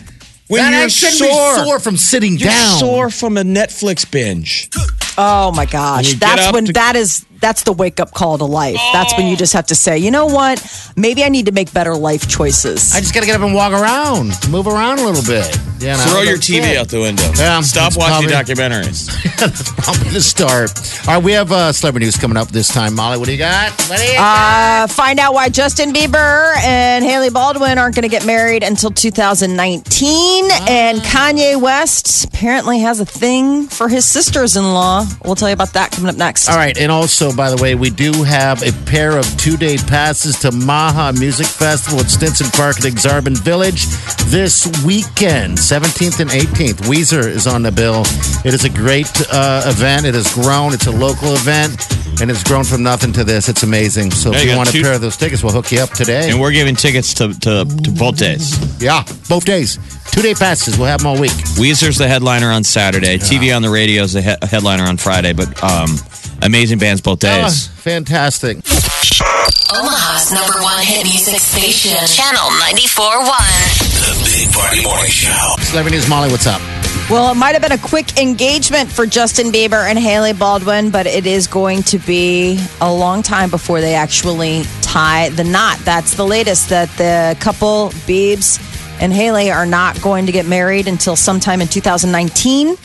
When 0.49 0.63
that 0.63 0.81
you're 0.81 1.11
sore. 1.11 1.57
be 1.57 1.65
sore 1.65 1.81
from 1.81 1.97
sitting 1.97 2.39
You're 2.39 2.49
down. 2.51 2.79
sore 2.79 3.11
from 3.11 3.37
a 3.37 3.43
Netflix 3.43 4.09
binge. 4.09 4.69
Oh 5.19 5.51
my 5.53 5.67
gosh. 5.67 6.13
That's 6.15 6.53
when 6.53 6.67
to- 6.67 6.73
that 6.75 6.95
is 6.95 7.25
that's 7.41 7.63
the 7.65 7.73
wake 7.73 8.01
up 8.01 8.13
call 8.13 8.39
to 8.39 8.45
life. 8.45 8.79
That's 8.93 9.17
when 9.17 9.27
you 9.27 9.37
just 9.37 9.53
have 9.53 9.67
to 9.67 9.75
say, 9.75 9.99
you 9.99 10.11
know 10.11 10.27
what? 10.27 10.63
Maybe 10.97 11.25
I 11.25 11.29
need 11.29 11.47
to 11.47 11.53
make 11.53 11.73
better 11.73 11.95
life 11.95 12.29
choices. 12.29 12.95
I 12.95 13.01
just 13.01 13.15
got 13.15 13.21
to 13.21 13.27
get 13.27 13.37
up 13.37 13.43
and 13.47 13.55
walk 13.55 13.73
around, 13.73 14.33
move 14.51 14.67
around 14.67 14.99
a 14.99 15.05
little 15.05 15.23
bit. 15.25 15.47
You 15.81 15.89
know, 15.89 15.97
Throw 16.09 16.23
your 16.23 16.39
TV 16.39 16.73
it. 16.73 16.77
out 16.79 16.89
the 16.89 17.01
window. 17.01 17.23
Yeah, 17.37 17.61
Stop 17.61 17.93
that's 17.93 17.97
watching 17.99 18.29
probably- 18.31 18.55
documentaries. 18.55 19.13
Probably 19.85 20.11
the 20.11 20.21
start. 20.23 20.71
All 21.07 21.15
right, 21.17 21.23
we 21.23 21.33
have 21.33 21.53
uh, 21.53 21.71
celebrity 21.71 22.07
news 22.07 22.17
coming 22.17 22.37
up 22.39 22.49
this 22.49 22.69
time. 22.69 22.95
Molly, 22.95 23.19
what 23.19 23.27
do 23.27 23.33
you 23.33 23.39
got? 23.39 23.71
What 23.89 23.99
do 23.99 24.05
you 24.07 24.15
got? 24.15 24.85
Uh, 24.85 24.87
find 24.87 25.19
out 25.21 25.35
why 25.35 25.51
Justin 25.51 25.93
Bieber 25.93 26.57
and 26.65 27.05
Hailey 27.05 27.29
Baldwin 27.31 27.77
aren't 27.79 27.95
going 27.95 28.03
to 28.05 28.09
get 28.09 28.25
married 28.25 28.63
until 28.63 28.91
2019. 28.91 30.51
And 30.69 30.99
Kanye 31.01 31.61
West 31.61 32.25
apparently 32.25 32.81
has 32.81 32.99
a 33.01 33.05
thing 33.07 33.67
for 33.69 33.89
his 33.89 34.05
sisters 34.07 34.57
in 34.57 34.65
law. 34.65 35.05
We'll 35.25 35.35
tell 35.37 35.49
you 35.49 35.55
about 35.55 35.75
that 35.75 35.93
coming 35.93 36.09
up 36.09 36.17
next. 36.17 36.49
All 36.49 36.57
right, 36.57 36.77
and 36.79 36.91
also, 36.91 37.26
by 37.35 37.51
the 37.51 37.57
way, 37.63 37.75
we 37.75 37.91
do 37.91 38.13
have 38.25 38.63
a 38.63 38.73
pair 38.87 39.17
of 39.19 39.25
two-day 39.37 39.77
passes 39.79 40.39
to 40.41 40.53
Maha 40.53 41.13
Music 41.19 41.47
Festival 41.47 42.01
at 42.01 42.11
Stinson 42.11 42.49
Park 42.51 42.77
at 42.79 42.85
Aksarben 42.85 43.37
Village 43.39 43.87
this 44.27 44.67
weekend, 44.85 45.57
17th 45.59 46.21
and 46.21 46.31
18th. 46.31 46.87
Weezer 46.89 47.27
is 47.27 47.47
on 47.47 47.63
the 47.63 47.73
bill. 47.73 48.03
It 48.45 48.55
is 48.55 48.65
a 48.65 48.71
great 48.71 49.09
uh, 49.33 49.63
event. 49.67 50.07
It 50.07 50.15
has 50.15 50.33
grown. 50.35 50.73
It's 50.75 50.87
a 50.87 50.93
local 50.93 51.33
event, 51.35 51.73
and 52.21 52.31
it's 52.31 52.43
grown 52.45 52.65
from 52.65 52.83
nothing 52.83 53.13
to 53.15 53.25
this. 53.25 53.49
It's 53.49 53.63
amazing. 53.63 54.11
So 54.11 54.31
Yeah, 54.33 54.39
if 54.39 54.45
you 54.45 54.51
you 54.51 54.57
want 54.57 54.69
a 54.75 54.83
pair 54.83 54.93
of 54.95 55.01
those 55.01 55.17
tickets, 55.17 55.43
we'll 55.43 55.53
hook 55.53 55.71
you 55.73 55.81
up 55.81 55.91
today. 55.91 56.31
And 56.31 56.41
we're 56.41 56.53
giving 56.53 56.77
tickets 56.77 57.15
to, 57.15 57.33
to, 57.41 57.65
to 57.65 57.91
both 57.93 58.19
days. 58.19 58.57
yeah, 58.83 59.05
both 59.29 59.45
days. 59.45 59.79
Two-day 60.13 60.35
passes. 60.35 60.79
We'll 60.79 60.87
have 60.87 61.01
them 61.01 61.09
all 61.09 61.21
week. 61.21 61.33
Weezer's 61.59 61.99
the 61.99 62.09
headliner 62.09 62.51
on 62.51 62.65
Saturday. 62.65 63.19
TV 63.19 63.55
on 63.55 63.61
the 63.61 63.69
radio 63.69 64.03
is 64.03 64.15
the 64.15 64.23
he- 64.23 64.47
headliner 64.47 64.85
on 64.85 64.97
Friday. 64.97 65.35
But 65.35 65.49
um, 65.63 65.91
amazing 66.43 66.79
bands 66.79 67.01
both 67.01 67.21
days. 67.21 67.69
fantastic. 67.69 68.59
Omaha's 69.69 70.33
number 70.33 70.63
one 70.63 70.79
hit 70.85 71.05
music 71.05 71.41
station. 71.41 71.97
Channel 72.07 72.51
94.1. 72.63 73.27
The 74.07 74.25
Big 74.25 74.55
Party 74.55 74.83
Morning 74.85 75.11
Show. 75.11 75.55
Celebrity 75.61 75.97
News 75.97 76.09
Molly, 76.09 76.31
what's 76.31 76.47
up? 76.47 76.61
Well, 77.11 77.31
it 77.33 77.37
might 77.37 77.53
have 77.53 77.63
been 77.63 77.73
a 77.73 77.79
quick 77.79 78.19
engagement 78.19 78.91
for 78.91 79.07
Justin 79.07 79.53
Bieber 79.53 79.89
and 79.89 79.99
Hailey 79.99 80.33
Baldwin, 80.33 80.91
but 80.91 81.07
it 81.07 81.27
is 81.27 81.47
going 81.47 81.83
to 81.85 81.99
be 81.99 82.59
a 82.81 82.93
long 82.93 83.23
time 83.23 83.49
before 83.51 83.81
they 83.81 83.95
actually 83.95 84.63
tie 84.83 85.29
the 85.31 85.45
knot. 85.45 85.79
That's 85.85 86.15
the 86.15 86.27
latest 86.27 86.69
that 86.71 86.89
the 86.97 87.37
couple, 87.41 87.91
Biebs 88.07 88.59
and 89.01 89.13
Hailey, 89.13 89.51
are 89.53 89.67
not 89.67 90.01
going 90.03 90.27
to 90.27 90.33
get 90.33 90.47
married 90.47 90.89
until 90.89 91.15
sometime 91.17 91.61
in 91.61 91.69
2019. 91.69 92.77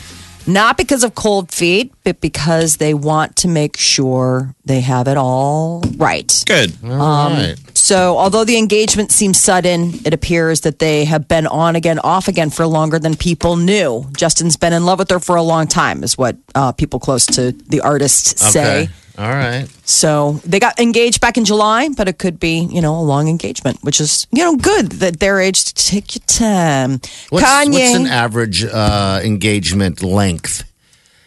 Not 0.46 0.76
because 0.76 1.04
of 1.04 1.14
cold 1.14 1.52
feet, 1.52 1.92
but 2.04 2.20
because 2.20 2.78
they 2.78 2.94
want 2.94 3.36
to 3.36 3.48
make 3.48 3.76
sure 3.76 4.54
they 4.64 4.80
have 4.80 5.08
it 5.08 5.16
all 5.16 5.82
right. 5.96 6.42
Good. 6.46 6.76
All 6.84 7.30
right. 7.30 7.56
So, 7.74 8.16
although 8.16 8.44
the 8.44 8.58
engagement 8.58 9.10
seems 9.12 9.40
sudden, 9.40 9.94
it 10.04 10.14
appears 10.14 10.62
that 10.62 10.78
they 10.78 11.04
have 11.04 11.28
been 11.28 11.46
on 11.46 11.76
again, 11.76 11.98
off 11.98 12.28
again 12.28 12.50
for 12.50 12.66
longer 12.66 12.98
than 12.98 13.16
people 13.16 13.56
knew. 13.56 14.06
Justin's 14.16 14.56
been 14.56 14.72
in 14.72 14.84
love 14.84 14.98
with 14.98 15.10
her 15.10 15.20
for 15.20 15.36
a 15.36 15.42
long 15.42 15.66
time, 15.66 16.02
is 16.02 16.18
what 16.18 16.36
uh, 16.54 16.72
people 16.72 17.00
close 17.00 17.26
to 17.26 17.52
the 17.52 17.80
artist 17.80 18.38
say. 18.38 18.82
Okay. 18.84 18.92
All 19.18 19.28
right. 19.28 19.66
So, 19.84 20.40
they 20.44 20.58
got 20.58 20.78
engaged 20.80 21.20
back 21.20 21.36
in 21.36 21.44
July, 21.44 21.90
but 21.94 22.08
it 22.08 22.18
could 22.18 22.40
be, 22.40 22.60
you 22.70 22.80
know, 22.80 22.98
a 22.98 23.02
long 23.02 23.28
engagement, 23.28 23.78
which 23.82 24.00
is, 24.00 24.26
you 24.32 24.42
know, 24.42 24.56
good 24.56 24.90
that 24.92 25.20
their 25.20 25.38
age 25.38 25.64
to 25.66 25.74
take 25.74 26.14
your 26.14 26.22
time. 26.26 26.92
What's, 27.28 27.44
Kanye. 27.44 27.72
what's 27.72 27.94
an 27.96 28.06
average 28.06 28.64
uh, 28.64 29.20
engagement 29.22 30.02
length? 30.02 30.64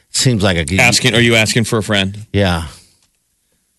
Seems 0.09 0.41
like 0.41 0.57
a 0.57 0.81
Asking, 0.81 1.13
are 1.13 1.19
you 1.19 1.35
asking 1.35 1.65
for 1.65 1.77
a 1.77 1.83
friend? 1.83 2.17
Yeah. 2.33 2.67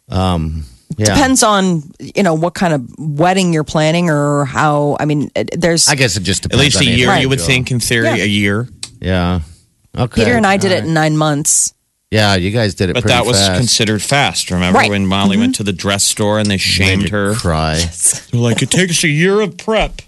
Um. 0.09 0.65
Yeah. 0.99 1.07
Depends 1.07 1.43
on 1.43 1.83
you 1.99 2.23
know 2.23 2.35
what 2.35 2.55
kind 2.55 2.73
of 2.73 2.89
wedding 2.99 3.53
you're 3.53 3.65
planning 3.65 4.09
or 4.09 4.45
how. 4.45 4.97
I 5.01 5.05
mean, 5.05 5.31
there's 5.53 5.89
I 5.89 5.95
guess 5.97 6.17
it 6.17 6.23
just 6.23 6.45
depends. 6.45 6.61
At 6.61 6.65
least 6.65 6.81
a 6.81 6.85
year, 6.85 6.93
individual. 7.09 7.21
you 7.23 7.29
would 7.31 7.41
think, 7.41 7.71
in 7.71 7.81
theory, 7.81 8.07
Yeah. 8.07 8.15
a 8.17 8.27
year. 8.27 8.69
Yeah. 9.01 9.41
Okay. 9.99 10.25
Peter 10.25 10.37
and 10.37 10.47
I 10.47 10.59
did 10.59 10.73
All 10.73 10.79
it 10.79 10.85
in 10.85 10.95
nine 10.95 11.17
months. 11.17 11.75
Yeah, 12.17 12.35
you 12.35 12.51
guys 12.51 12.75
did 12.75 12.91
it. 12.91 12.95
But 12.95 13.03
pretty 13.03 13.15
that 13.17 13.27
was 13.27 13.37
fast. 13.39 13.59
considered 13.59 14.03
fast. 14.03 14.51
Remember 14.51 14.79
Right. 14.79 14.91
when 14.91 15.07
Molly 15.07 15.33
mm-hmm. 15.33 15.41
went 15.43 15.55
to 15.57 15.63
the 15.63 15.73
dress 15.73 16.03
store 16.05 16.39
and 16.39 16.51
they 16.51 16.57
shamed 16.57 17.11
her? 17.11 17.35
Cry. 17.35 17.77
They're 18.31 18.41
like, 18.41 18.63
it 18.63 18.71
takes 18.71 19.05
a 19.05 19.09
year 19.09 19.41
of 19.41 19.57
prep. 19.59 20.03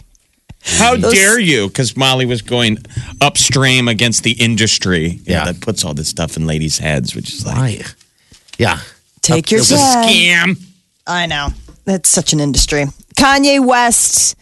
How 0.62 0.96
Those- 0.96 1.14
dare 1.14 1.38
you? 1.38 1.68
Because 1.68 1.96
Molly 1.96 2.26
was 2.26 2.42
going 2.42 2.78
upstream 3.20 3.88
against 3.88 4.22
the 4.24 4.32
industry. 4.32 5.06
You 5.06 5.14
know, 5.16 5.22
Yeah. 5.26 5.44
that 5.52 5.60
puts 5.60 5.84
all 5.84 5.94
this 5.94 6.08
stuff 6.08 6.36
in 6.36 6.46
ladies' 6.46 6.78
heads, 6.78 7.14
which 7.14 7.32
is 7.32 7.46
like, 7.46 7.56
Why? 7.56 7.82
Yeah. 8.58 8.80
Take 9.22 9.50
your 9.50 9.60
it's 9.60 9.70
a 9.70 9.76
time. 9.76 10.08
scam. 10.08 10.62
I 11.06 11.26
know. 11.26 11.48
That's 11.84 12.08
such 12.08 12.32
an 12.32 12.40
industry. 12.40 12.86
Kanye 13.16 13.64
West, 13.64 14.36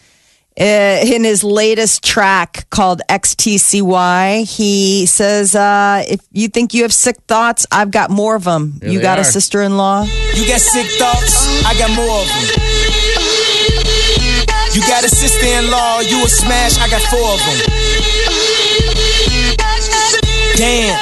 in 0.57 1.25
his 1.25 1.45
latest 1.45 2.03
track 2.03 2.69
called 2.71 3.03
XTCY, 3.11 4.45
he 4.57 5.05
says, 5.07 5.55
uh, 5.55 6.03
If 6.09 6.21
you 6.33 6.49
think 6.49 6.73
you 6.73 6.83
have 6.83 6.95
sick 6.95 7.17
thoughts, 7.29 7.67
I've 7.71 7.91
got 7.91 8.11
more 8.11 8.35
of 8.35 8.45
them. 8.45 8.79
Here 8.81 8.91
you 8.91 9.01
got 9.03 9.19
a 9.19 9.25
sister 9.25 9.63
in 9.63 9.77
law? 9.77 10.03
You 10.05 10.47
got 10.47 10.61
sick 10.61 10.87
thoughts, 10.99 11.65
I 11.67 11.75
got 11.79 11.91
more 11.95 12.21
of 12.23 12.29
them. 12.29 12.47
You 14.73 14.83
got 14.83 15.05
a 15.05 15.09
sister 15.09 15.47
in 15.47 15.71
law, 15.71 16.01
you 16.01 16.25
a 16.25 16.29
smash, 16.29 16.79
I 16.79 16.89
got 16.89 17.03
four 17.09 17.33
of 17.33 17.41
them. 17.41 17.59
Damn, 20.57 20.97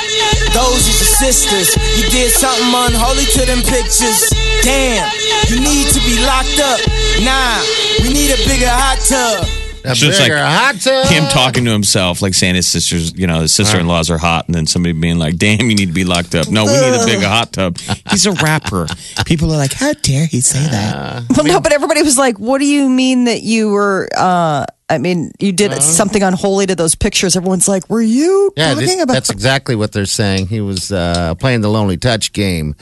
those 0.51 0.83
is 0.91 0.99
your 0.99 1.31
sisters. 1.31 1.71
You 1.95 2.11
did 2.11 2.31
something 2.31 2.75
unholy 2.75 3.23
to 3.39 3.47
them 3.47 3.63
pictures. 3.63 4.31
Damn, 4.63 5.07
you 5.47 5.63
need 5.63 5.87
to 5.95 6.01
be 6.03 6.19
locked 6.27 6.59
up. 6.59 6.79
Nah, 7.23 7.63
we 8.07 8.13
need 8.13 8.31
a 8.31 8.37
bigger 8.47 8.69
hot 8.69 8.99
tub. 9.09 9.49
A 9.87 9.91
It's 9.91 10.01
just 10.01 10.19
bigger 10.21 10.35
like 10.35 10.45
hot 10.45 10.81
tub. 10.81 11.07
Him 11.09 11.25
talking 11.31 11.65
to 11.67 11.71
himself, 11.71 12.23
like 12.23 12.33
saying 12.35 12.55
his 12.55 12.67
sisters, 12.67 13.13
you 13.19 13.27
know, 13.27 13.41
his 13.41 13.53
sister 13.55 13.79
in 13.79 13.87
laws 13.87 14.11
are 14.11 14.17
hot, 14.19 14.47
and 14.47 14.55
then 14.55 14.67
somebody 14.67 14.93
being 14.93 15.19
like, 15.19 15.37
damn, 15.37 15.61
you 15.69 15.75
need 15.77 15.87
to 15.89 15.93
be 15.93 16.05
locked 16.05 16.35
up. 16.35 16.49
No, 16.51 16.65
we 16.65 16.73
need 16.73 17.03
a 17.03 17.05
big 17.05 17.23
hot 17.23 17.53
tub. 17.53 17.79
He's 18.11 18.25
a 18.27 18.33
rapper. 18.33 18.87
People 19.27 19.53
are 19.53 19.57
like, 19.57 19.73
how 19.75 19.93
dare 19.95 20.27
he 20.27 20.41
say 20.41 20.67
that? 20.71 21.25
Well, 21.37 21.45
no, 21.47 21.61
but 21.61 21.73
everybody 21.73 22.03
was 22.03 22.17
like, 22.19 22.39
What 22.39 22.59
do 22.61 22.67
you 22.67 22.89
mean 22.89 23.25
that 23.25 23.43
you 23.43 23.71
were, 23.71 24.09
uh, 24.17 24.65
I 24.89 24.99
mean, 24.99 25.33
you 25.39 25.53
did 25.53 25.73
something 25.83 26.23
unholy 26.23 26.67
to 26.67 26.75
those 26.75 26.95
pictures? 26.95 27.37
Everyone's 27.37 27.69
like, 27.69 27.89
Were 27.91 28.03
you 28.03 28.53
Yeah, 28.57 28.73
talking 28.75 28.87
this- 28.87 29.03
about 29.03 29.13
that's 29.15 29.31
exactly 29.31 29.77
what 29.77 29.93
they're 29.93 30.07
saying. 30.07 30.47
He 30.49 30.61
was 30.63 30.93
uh, 30.93 31.35
playing 31.35 31.61
the 31.61 31.69
lonely 31.71 31.97
touch 31.99 32.33
game 32.33 32.75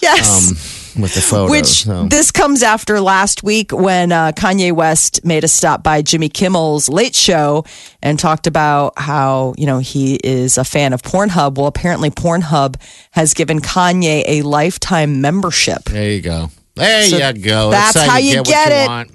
Yes. 0.00 0.81
With 0.98 1.14
the 1.14 1.20
photos. 1.20 1.50
Which 1.50 1.66
so. 1.84 2.06
this 2.08 2.30
comes 2.30 2.62
after 2.62 3.00
last 3.00 3.42
week 3.42 3.72
when 3.72 4.12
uh, 4.12 4.32
Kanye 4.32 4.72
West 4.72 5.24
made 5.24 5.44
a 5.44 5.48
stop 5.48 5.82
by 5.82 6.02
Jimmy 6.02 6.28
Kimmel's 6.28 6.88
Late 6.88 7.14
Show 7.14 7.64
and 8.02 8.18
talked 8.18 8.46
about 8.46 8.92
how 8.98 9.54
you 9.56 9.66
know 9.66 9.78
he 9.78 10.16
is 10.16 10.58
a 10.58 10.64
fan 10.64 10.92
of 10.92 11.02
Pornhub. 11.02 11.56
Well, 11.56 11.66
apparently 11.66 12.10
Pornhub 12.10 12.76
has 13.12 13.34
given 13.34 13.60
Kanye 13.60 14.24
a 14.26 14.42
lifetime 14.42 15.20
membership. 15.20 15.84
there 15.84 16.10
you 16.10 16.20
go. 16.22 16.50
There 16.74 17.02
So 17.04 17.16
you 17.18 17.32
go. 17.34 17.70
that's 17.70 17.96
how 18.00 18.16
you 18.18 18.38
what 18.38 18.46
get 18.46 18.68
you 18.68 18.74
it. 18.76 18.86
want. 18.88 19.10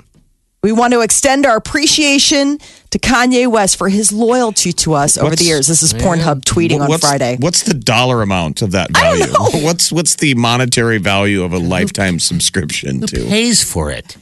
We 0.67 0.73
want 0.73 0.91
to 0.91 0.99
extend 0.99 1.45
our 1.45 1.56
appreciation 1.56 2.58
to 2.89 2.99
Kanye 2.99 3.47
West 3.49 3.77
for 3.77 3.88
his 3.88 4.12
loyalty 4.12 4.73
to 4.73 4.95
us 4.95 5.17
over 5.17 5.30
What's- 5.30 5.41
the 5.41 5.47
years. 5.47 5.65
This 5.67 5.82
is 5.82 5.93
Pornhub 5.93 6.43
tweeting 6.43 6.82
on 6.82 6.99
Friday. 6.99 7.38
What's 7.39 7.63
the 7.63 7.73
dollar 7.73 8.21
amount 8.21 8.62
of 8.62 8.71
that 8.71 8.89
I 8.93 9.17
don't 9.17 9.19
value? 9.30 9.34
know. 9.62 9.65
What's 9.65 9.93
what's 9.93 10.15
the 10.15 10.34
monetary 10.34 10.97
value 10.97 11.41
of 11.43 11.53
a 11.53 11.58
lifetime 11.58 12.19
subscription 12.19 12.99
Who 12.99 13.08
to? 13.08 13.25
pays 13.27 13.63
for 13.63 13.89
it? 13.91 14.17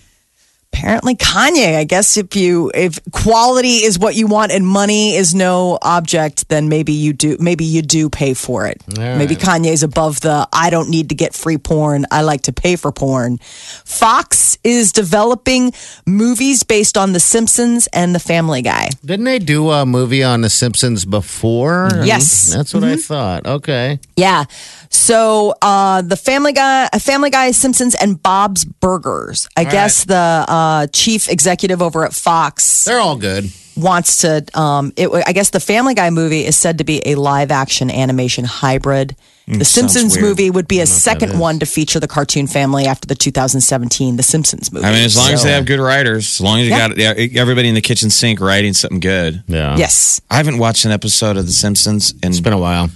Apparently 0.76 1.16
Kanye. 1.16 1.78
I 1.78 1.86
guess 1.86 2.18
if 2.18 2.36
you 2.36 2.72
if 2.74 3.00
quality 3.12 3.84
is 3.84 3.98
what 3.98 4.16
you 4.16 4.28
want 4.28 4.52
and 4.52 4.68
money 4.68 5.16
is 5.16 5.34
no 5.34 5.80
object, 5.82 6.50
then 6.50 6.68
maybe 6.68 6.92
you 6.92 7.14
do 7.14 7.38
maybe 7.40 7.64
you 7.64 7.82
do 7.82 8.10
pay 8.10 8.34
for 8.34 8.68
it. 8.68 8.84
Maybe 8.96 9.36
Kanye's 9.36 9.84
above 9.84 10.20
the 10.22 10.48
I 10.52 10.70
don't 10.70 10.90
need 10.90 11.10
to 11.10 11.16
get 11.16 11.34
free 11.34 11.58
porn. 11.58 12.06
I 12.12 12.22
like 12.22 12.44
to 12.44 12.54
pay 12.54 12.76
for 12.76 12.92
porn. 12.92 13.38
Fox 13.86 14.58
is 14.64 14.92
developing 14.92 15.72
movies 16.06 16.64
based 16.64 16.98
on 16.98 17.14
The 17.14 17.20
Simpsons 17.20 17.88
and 17.94 18.14
The 18.14 18.20
Family 18.20 18.62
Guy. 18.62 18.90
Didn't 19.04 19.26
they 19.26 19.40
do 19.40 19.70
a 19.72 19.86
movie 19.86 20.24
on 20.24 20.42
The 20.42 20.50
Simpsons 20.50 21.06
before? 21.06 21.90
Yes. 22.04 22.54
That's 22.54 22.74
what 22.74 22.84
I 22.84 22.94
mm-hmm. 22.94 23.00
thought. 23.00 23.46
Okay. 23.48 24.00
Yeah. 24.18 24.46
So 24.96 25.54
uh, 25.62 26.02
the 26.02 26.16
Family 26.18 26.54
Guy, 26.54 26.88
Family 27.00 27.30
Guy, 27.30 27.52
Simpsons, 27.52 27.96
and 27.96 28.22
Bob's 28.22 28.64
Burgers. 28.66 29.48
I 29.56 29.66
guess 29.66 30.06
the 30.06 30.16
uh, 30.48 30.88
chief 30.88 31.30
executive 31.30 31.82
over 31.82 32.06
at 32.06 32.14
Fox 32.14 32.86
They're 32.86 33.00
all 33.00 33.18
good. 33.18 33.52
wants 33.76 34.22
to. 34.22 34.46
Um, 34.60 34.94
it, 34.96 35.10
I 35.28 35.34
guess 35.34 35.50
the 35.52 35.60
Family 35.60 35.94
Guy 35.94 36.10
movie 36.10 36.46
is 36.46 36.58
said 36.58 36.78
to 36.80 36.84
be 36.84 37.02
a 37.06 37.16
live 37.16 37.52
action 37.52 37.92
animation 37.92 38.46
hybrid. 38.46 39.16
The 39.48 39.64
sounds 39.64 39.94
Simpsons 39.94 40.20
movie 40.20 40.50
would 40.50 40.68
be 40.68 40.80
a 40.80 40.88
second 40.88 41.38
one 41.38 41.60
to 41.60 41.68
feature 41.68 42.00
the 42.00 42.08
cartoon 42.08 42.48
family 42.48 42.88
after 42.88 43.06
the 43.06 43.14
2017 43.14 44.16
The 44.16 44.24
Simpsons 44.24 44.72
movie. 44.74 44.88
I 44.88 44.92
mean, 44.92 45.04
as 45.06 45.16
long 45.16 45.30
as 45.34 45.44
they 45.44 45.52
have 45.52 45.68
good 45.68 45.80
writers, 45.80 46.26
as 46.26 46.42
long 46.42 46.62
as 46.62 46.66
you 46.66 46.72
Yeah. 46.74 46.88
got 46.88 46.98
everybody 47.38 47.68
in 47.70 47.76
the 47.76 47.82
kitchen 47.82 48.10
sink 48.10 48.40
writing 48.42 48.74
something 48.74 49.00
good. 49.02 49.44
Yeah. 49.46 49.78
Yes, 49.78 50.20
I 50.32 50.38
haven't 50.38 50.58
watched 50.58 50.86
an 50.86 50.92
episode 50.92 51.38
of 51.38 51.46
The 51.46 51.52
Simpsons 51.52 52.12
in 52.24 52.30
It's 52.32 52.40
been 52.40 52.54
a 52.54 52.58
while. 52.58 52.90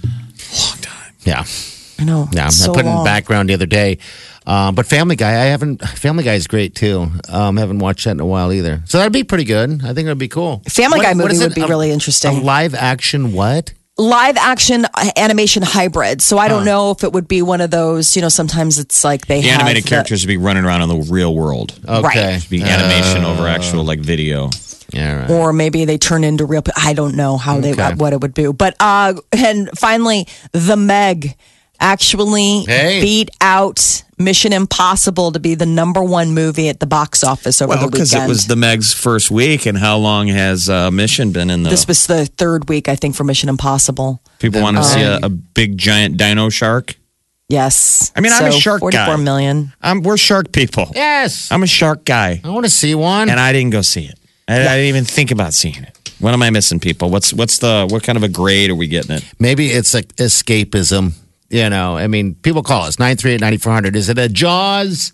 long 0.58 0.78
time. 0.80 1.12
Yeah. 1.22 1.44
I 2.00 2.04
know. 2.04 2.28
Yeah. 2.32 2.48
so 2.48 2.72
I 2.72 2.74
put 2.74 2.84
it 2.84 2.88
in 2.88 2.94
long. 2.94 3.04
background 3.04 3.48
the 3.50 3.54
other 3.54 3.66
day. 3.66 3.98
Um, 4.46 4.74
but 4.74 4.86
Family 4.86 5.16
Guy, 5.16 5.30
I 5.32 5.44
haven't. 5.46 5.80
Family 5.82 6.24
Guy 6.24 6.34
is 6.34 6.46
great 6.46 6.74
too. 6.74 7.08
Um, 7.28 7.56
haven't 7.56 7.78
watched 7.78 8.04
that 8.06 8.12
in 8.12 8.20
a 8.20 8.26
while 8.26 8.52
either. 8.52 8.82
So 8.86 8.98
that'd 8.98 9.12
be 9.12 9.22
pretty 9.24 9.44
good. 9.44 9.84
I 9.84 9.92
think 9.92 10.06
it'd 10.06 10.18
be 10.18 10.28
cool. 10.28 10.62
Family 10.68 11.00
Guy 11.00 11.14
movie 11.14 11.38
would 11.38 11.52
it? 11.52 11.54
be 11.54 11.60
A- 11.60 11.66
really 11.68 11.90
interesting. 11.90 12.38
A 12.38 12.40
live 12.40 12.74
action 12.74 13.32
what? 13.32 13.74
live 13.98 14.38
action 14.38 14.86
uh, 14.94 15.10
animation 15.18 15.62
hybrid. 15.62 16.22
So 16.22 16.38
I 16.38 16.48
don't 16.48 16.64
know 16.64 16.90
if 16.92 17.04
it 17.04 17.12
would 17.12 17.28
be 17.28 17.42
one 17.42 17.60
of 17.60 17.70
those. 17.70 18.16
You 18.16 18.22
know, 18.22 18.30
sometimes 18.30 18.78
it's 18.78 19.04
like 19.04 19.26
they 19.26 19.42
The 19.42 19.48
have 19.48 19.60
animated 19.60 19.84
the- 19.84 19.88
characters 19.90 20.22
would 20.24 20.28
be 20.28 20.38
running 20.38 20.64
around 20.64 20.80
in 20.82 20.88
the 20.88 21.12
real 21.12 21.34
world. 21.34 21.78
Okay. 21.86 22.36
It'd 22.36 22.48
be 22.48 22.62
animation 22.62 23.24
over 23.24 23.46
actual 23.46 23.84
like 23.84 24.00
video. 24.00 24.48
Yeah. 24.92 25.20
Right. 25.20 25.30
or 25.30 25.52
maybe 25.52 25.84
they 25.84 25.98
turn 25.98 26.24
into 26.24 26.46
real. 26.46 26.62
I 26.76 26.94
don't 26.94 27.14
know 27.14 27.36
how 27.36 27.60
they 27.60 27.74
what 27.74 28.12
it 28.14 28.20
would 28.22 28.32
do. 28.34 28.52
But 28.54 28.74
uh, 28.80 29.14
and 29.32 29.68
finally, 29.78 30.26
the 30.52 30.76
Meg 30.76 31.36
actually 31.80 32.64
Hey. 32.66 33.00
beat 33.00 33.30
out 33.40 34.02
Mission 34.18 34.52
Impossible 34.52 35.32
to 35.32 35.40
be 35.40 35.54
the 35.54 35.66
number 35.66 36.02
one 36.02 36.32
movie 36.34 36.68
at 36.68 36.78
the 36.80 36.86
box 36.86 37.24
office 37.24 37.62
over 37.62 37.70
Well, 37.70 37.86
the 37.86 37.90
because 37.90 38.12
weekend. 38.12 38.26
it 38.26 38.28
was 38.28 38.46
the 38.46 38.56
Meg's 38.56 38.92
first 38.92 39.30
week, 39.30 39.64
and 39.66 39.78
how 39.78 39.96
long 39.96 40.28
has 40.28 40.68
uh, 40.68 40.90
Mission 40.90 41.32
been 41.32 41.48
in 41.50 41.62
the? 41.62 41.70
this 41.70 41.86
was 41.88 42.06
the 42.06 42.26
third 42.26 42.68
week, 42.68 42.88
I 42.88 42.96
think, 42.96 43.16
for 43.16 43.24
Mission 43.24 43.48
Impossible. 43.48 44.20
people 44.38 44.60
want 44.60 44.76
to 44.76 44.84
see 44.84 45.00
a, 45.02 45.18
a 45.22 45.28
big 45.30 45.78
giant 45.78 46.16
dino 46.18 46.50
shark. 46.50 46.96
Yes, 47.48 48.12
I 48.14 48.20
mean, 48.20 48.30
I'm 48.32 48.44
a 48.46 48.52
So, 48.52 48.58
shark 48.60 48.80
guy. 48.82 49.06
44 49.06 49.18
million. 49.18 49.72
I'm, 49.82 50.02
we're 50.02 50.16
shark 50.16 50.52
people. 50.52 50.88
yes. 50.94 51.50
I'm 51.50 51.62
a 51.64 51.66
shark 51.66 52.04
guy, 52.04 52.40
I 52.44 52.48
want 52.50 52.64
to 52.66 52.70
see 52.70 52.94
one. 52.94 53.28
and 53.28 53.40
I 53.40 53.52
didn't 53.52 53.70
go 53.70 53.82
see 53.82 54.04
it. 54.04 54.18
I, 54.46 54.54
I 54.60 54.76
didn't 54.76 54.86
even 54.88 55.04
think 55.04 55.30
about 55.30 55.54
seeing 55.54 55.82
it. 55.82 55.96
What 56.20 56.34
am 56.34 56.42
I 56.42 56.50
missing, 56.50 56.78
people? 56.80 57.08
What's 57.10 57.32
what's 57.32 57.58
the 57.58 57.86
what 57.88 58.02
kind 58.02 58.16
of 58.18 58.22
a 58.22 58.28
grade 58.28 58.68
are 58.70 58.74
we 58.74 58.86
getting 58.86 59.16
it? 59.16 59.24
Maybe 59.38 59.68
it's 59.68 59.94
like 59.94 60.14
escapism. 60.16 61.12
You 61.50 61.68
know, 61.68 61.96
I 61.96 62.06
mean, 62.06 62.36
people 62.36 62.62
call 62.62 62.84
us 62.84 62.98
938 62.98 63.40
9400. 63.40 63.96
Is 63.96 64.08
it 64.08 64.18
a 64.18 64.28
Jaws? 64.28 65.12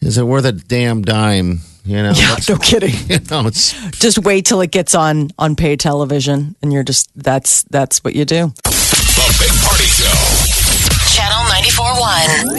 Is 0.00 0.16
it 0.16 0.22
worth 0.22 0.44
a 0.44 0.52
damn 0.52 1.02
dime? 1.02 1.60
You 1.84 2.02
know, 2.02 2.12
Yeah, 2.16 2.36
no 2.48 2.56
kidding. 2.58 2.94
You 3.08 3.18
know, 3.30 3.46
it's 3.48 3.72
Just 3.98 4.18
wait 4.20 4.46
till 4.46 4.60
it 4.60 4.70
gets 4.70 4.94
on 4.94 5.30
on 5.38 5.56
pay 5.56 5.74
television, 5.76 6.54
and 6.62 6.72
you're 6.72 6.84
just 6.84 7.10
that's 7.16 7.64
that's 7.64 8.04
what 8.04 8.14
you 8.14 8.24
do. 8.24 8.52
The 8.62 9.36
Big 9.40 9.50
Party 9.66 9.84
Show. 9.84 10.14
Channel 11.16 11.42
94.1. 11.50 12.54